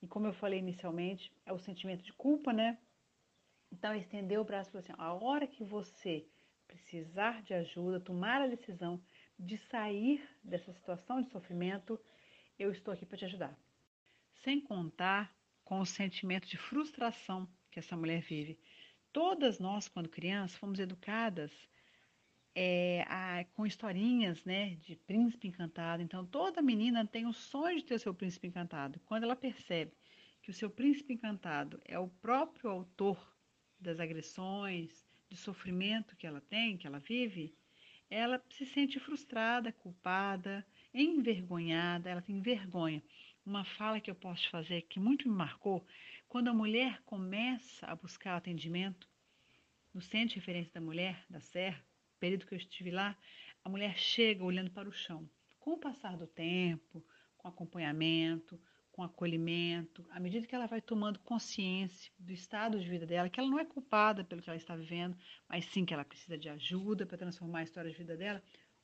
E 0.00 0.06
como 0.06 0.26
eu 0.26 0.32
falei 0.32 0.58
inicialmente, 0.58 1.32
é 1.44 1.52
o 1.52 1.58
sentimento 1.58 2.02
de 2.02 2.12
culpa, 2.12 2.52
né? 2.52 2.78
Então, 3.70 3.94
estender 3.94 4.38
o 4.38 4.44
braço 4.44 4.70
e 4.70 4.72
falar 4.72 4.80
assim: 4.80 4.94
a 4.98 5.12
hora 5.14 5.46
que 5.46 5.64
você 5.64 6.26
precisar 6.66 7.42
de 7.42 7.54
ajuda, 7.54 8.00
tomar 8.00 8.40
a 8.40 8.46
decisão 8.46 9.02
de 9.38 9.58
sair 9.58 10.26
dessa 10.42 10.72
situação 10.72 11.20
de 11.20 11.30
sofrimento, 11.30 12.00
eu 12.58 12.70
estou 12.70 12.92
aqui 12.92 13.04
para 13.04 13.18
te 13.18 13.24
ajudar. 13.24 13.56
Sem 14.42 14.60
contar 14.60 15.34
com 15.64 15.80
o 15.80 15.86
sentimento 15.86 16.46
de 16.46 16.56
frustração 16.56 17.48
que 17.70 17.78
essa 17.78 17.96
mulher 17.96 18.20
vive. 18.20 18.58
Todas 19.12 19.58
nós, 19.58 19.88
quando 19.88 20.08
crianças, 20.08 20.56
fomos 20.56 20.78
educadas 20.78 21.52
é, 22.54 23.04
a, 23.08 23.44
com 23.54 23.66
historinhas 23.66 24.44
né, 24.44 24.76
de 24.76 24.96
príncipe 24.96 25.48
encantado. 25.48 26.02
Então, 26.02 26.24
toda 26.24 26.62
menina 26.62 27.06
tem 27.06 27.26
o 27.26 27.32
sonho 27.32 27.78
de 27.78 27.84
ter 27.84 27.94
o 27.94 27.98
seu 27.98 28.14
príncipe 28.14 28.46
encantado. 28.46 29.00
Quando 29.06 29.24
ela 29.24 29.36
percebe 29.36 29.92
que 30.42 30.50
o 30.50 30.54
seu 30.54 30.68
príncipe 30.68 31.14
encantado 31.14 31.80
é 31.84 31.98
o 31.98 32.08
próprio 32.08 32.70
autor 32.70 33.18
das 33.80 33.98
agressões, 33.98 35.06
de 35.28 35.36
sofrimento 35.36 36.16
que 36.16 36.26
ela 36.26 36.40
tem, 36.40 36.76
que 36.76 36.86
ela 36.86 36.98
vive, 36.98 37.54
ela 38.10 38.42
se 38.50 38.66
sente 38.66 39.00
frustrada, 39.00 39.72
culpada, 39.72 40.66
envergonhada, 40.92 42.10
ela 42.10 42.20
tem 42.20 42.40
vergonha. 42.42 43.02
Uma 43.44 43.64
fala 43.64 44.00
que 44.00 44.10
eu 44.10 44.14
posso 44.14 44.48
fazer 44.50 44.82
que 44.82 45.00
muito 45.00 45.28
me 45.28 45.34
marcou, 45.34 45.86
quando 46.28 46.48
a 46.48 46.54
mulher 46.54 47.00
começa 47.04 47.86
a 47.86 47.96
buscar 47.96 48.36
atendimento 48.36 49.08
no 49.94 50.02
Centro 50.02 50.28
de 50.28 50.34
Referência 50.36 50.72
da 50.74 50.80
Mulher, 50.80 51.24
da 51.28 51.40
Serra, 51.40 51.82
período 52.22 52.46
que 52.46 52.54
eu 52.54 52.58
estive 52.58 52.92
lá, 52.92 53.18
a 53.64 53.68
mulher 53.68 53.98
chega 53.98 54.44
olhando 54.44 54.70
para 54.70 54.88
o 54.88 54.92
chão. 54.92 55.28
Com 55.58 55.72
o 55.72 55.78
passar 55.78 56.16
do 56.16 56.28
tempo, 56.28 57.04
com 57.36 57.48
acompanhamento, 57.48 58.60
com 58.92 59.02
acolhimento, 59.02 60.06
à 60.08 60.20
medida 60.20 60.46
que 60.46 60.54
ela 60.54 60.68
vai 60.68 60.80
tomando 60.80 61.18
consciência 61.18 62.12
do 62.16 62.32
estado 62.32 62.78
de 62.78 62.88
vida 62.88 63.04
dela, 63.04 63.28
que 63.28 63.40
ela 63.40 63.50
não 63.50 63.58
é 63.58 63.64
culpada 63.64 64.22
pelo 64.22 64.40
que 64.40 64.48
ela 64.48 64.56
está 64.56 64.76
vivendo, 64.76 65.16
mas 65.48 65.64
sim 65.64 65.84
que 65.84 65.92
ela 65.92 66.04
precisa 66.04 66.38
de 66.38 66.48
ajuda 66.48 67.04
para 67.04 67.18
transformar 67.18 67.58
a 67.58 67.64
história 67.64 67.90
de 67.90 67.98
vida 67.98 68.16
dela, 68.16 68.40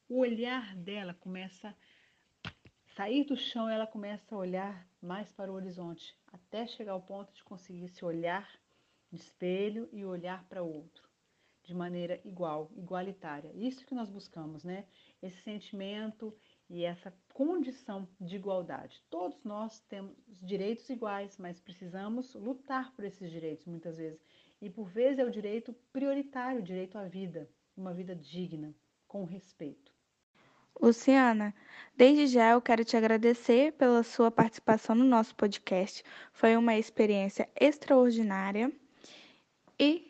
o 0.09 0.19
olhar 0.19 0.75
dela 0.75 1.15
começa 1.15 1.69
a 2.45 2.51
sair 2.97 3.25
do 3.25 3.37
chão, 3.37 3.69
ela 3.69 3.87
começa 3.87 4.35
a 4.35 4.39
olhar 4.39 4.89
mais 5.01 5.33
para 5.33 5.53
o 5.53 5.55
horizonte, 5.55 6.13
até 6.33 6.67
chegar 6.67 6.93
ao 6.93 7.03
ponto 7.03 7.33
de 7.33 7.45
conseguir 7.45 7.89
se 7.91 8.05
olhar 8.05 8.51
de 9.13 9.17
espelho 9.17 9.89
e 9.93 10.05
olhar 10.05 10.43
para 10.49 10.65
o 10.65 10.69
outro 10.69 11.08
de 11.69 11.75
maneira 11.75 12.19
igual, 12.25 12.73
igualitária. 12.75 13.53
Isso 13.55 13.85
que 13.85 13.95
nós 13.95 14.09
buscamos, 14.09 14.65
né? 14.65 14.87
Esse 15.23 15.39
sentimento 15.43 16.35
e 16.71 16.83
essa 16.83 17.13
condição 17.35 18.09
de 18.19 18.37
igualdade. 18.37 19.03
Todos 19.11 19.45
nós 19.45 19.79
temos 19.81 20.17
direitos 20.27 20.89
iguais, 20.89 21.37
mas 21.37 21.61
precisamos 21.61 22.35
lutar 22.35 22.91
por 22.95 23.05
esses 23.05 23.31
direitos 23.31 23.67
muitas 23.67 23.99
vezes. 23.99 24.19
E 24.63 24.71
por 24.71 24.89
vezes 24.89 25.19
é 25.19 25.25
o 25.27 25.31
direito 25.31 25.75
prioritário, 25.93 26.61
o 26.61 26.65
direito 26.65 26.97
à 26.97 27.05
vida, 27.05 27.47
uma 27.77 27.93
vida 27.93 28.17
digna, 28.17 28.75
com 29.07 29.25
respeito. 29.25 29.93
Luciana, 30.81 31.55
desde 31.95 32.29
já 32.29 32.53
eu 32.53 32.63
quero 32.63 32.83
te 32.83 32.97
agradecer 32.97 33.73
pela 33.73 34.03
sua 34.03 34.31
participação 34.31 34.97
no 34.97 35.05
nosso 35.05 35.35
podcast. 35.35 36.03
Foi 36.33 36.57
uma 36.57 36.79
experiência 36.79 37.47
extraordinária 37.61 38.73
e 39.79 40.08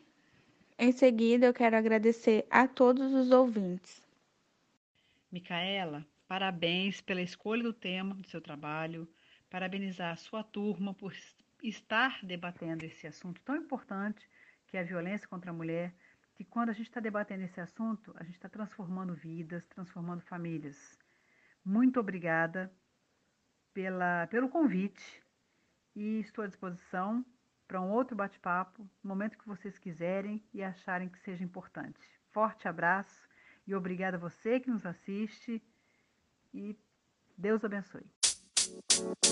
em 0.79 0.93
seguida, 0.93 1.47
eu 1.47 1.53
quero 1.53 1.77
agradecer 1.77 2.47
a 2.49 2.69
todos 2.69 3.13
os 3.13 3.31
ouvintes. 3.31 4.01
Micaela, 5.31 6.07
parabéns 6.27 7.01
pela 7.01 7.21
escolha 7.21 7.63
do 7.63 7.73
tema 7.73 8.15
do 8.15 8.29
seu 8.29 8.41
trabalho, 8.41 9.09
parabenizar 9.51 10.13
a 10.13 10.17
sua 10.17 10.45
turma 10.45 10.95
por 10.95 11.13
estar 11.63 12.21
debatendo 12.23 12.85
esse 12.85 13.07
assunto 13.07 13.41
tão 13.43 13.57
importante 13.57 14.29
que 14.69 14.77
é 14.77 14.81
a 14.81 14.85
violência 14.85 15.27
contra 15.27 15.51
a 15.51 15.55
mulher, 15.55 15.93
que 16.35 16.45
quando 16.45 16.69
a 16.69 16.73
gente 16.73 16.87
está 16.87 17.01
debatendo 17.01 17.43
esse 17.43 17.61
assunto, 17.61 18.15
a 18.17 18.23
gente 18.23 18.37
está 18.37 18.49
transformando 18.49 19.15
vidas, 19.15 19.67
transformando 19.67 20.21
famílias. 20.23 20.99
Muito 21.65 21.99
obrigada 21.99 22.73
pela, 23.75 24.27
pelo 24.29 24.49
convite 24.49 25.23
e 25.97 26.21
estou 26.21 26.45
à 26.45 26.47
disposição 26.47 27.25
para 27.69 27.81
um 27.81 27.91
outro 27.91 28.17
bate-papo, 28.17 28.83
no 29.05 29.09
momento 29.09 29.37
que 29.37 29.47
vocês 29.47 29.79
quiserem 29.79 30.43
e 30.55 30.65
acharem 30.65 31.09
que 31.09 31.21
seja 31.21 31.45
importante. 31.45 32.01
Forte 32.31 32.67
abraço 32.67 33.29
e 33.67 33.75
obrigada 33.75 34.17
a 34.17 34.21
você 34.21 34.59
que 34.59 34.71
nos 34.71 34.87
assiste 34.87 35.63
e 36.53 36.75
Deus 37.37 37.63
abençoe. 37.63 38.07
You. 38.69 39.29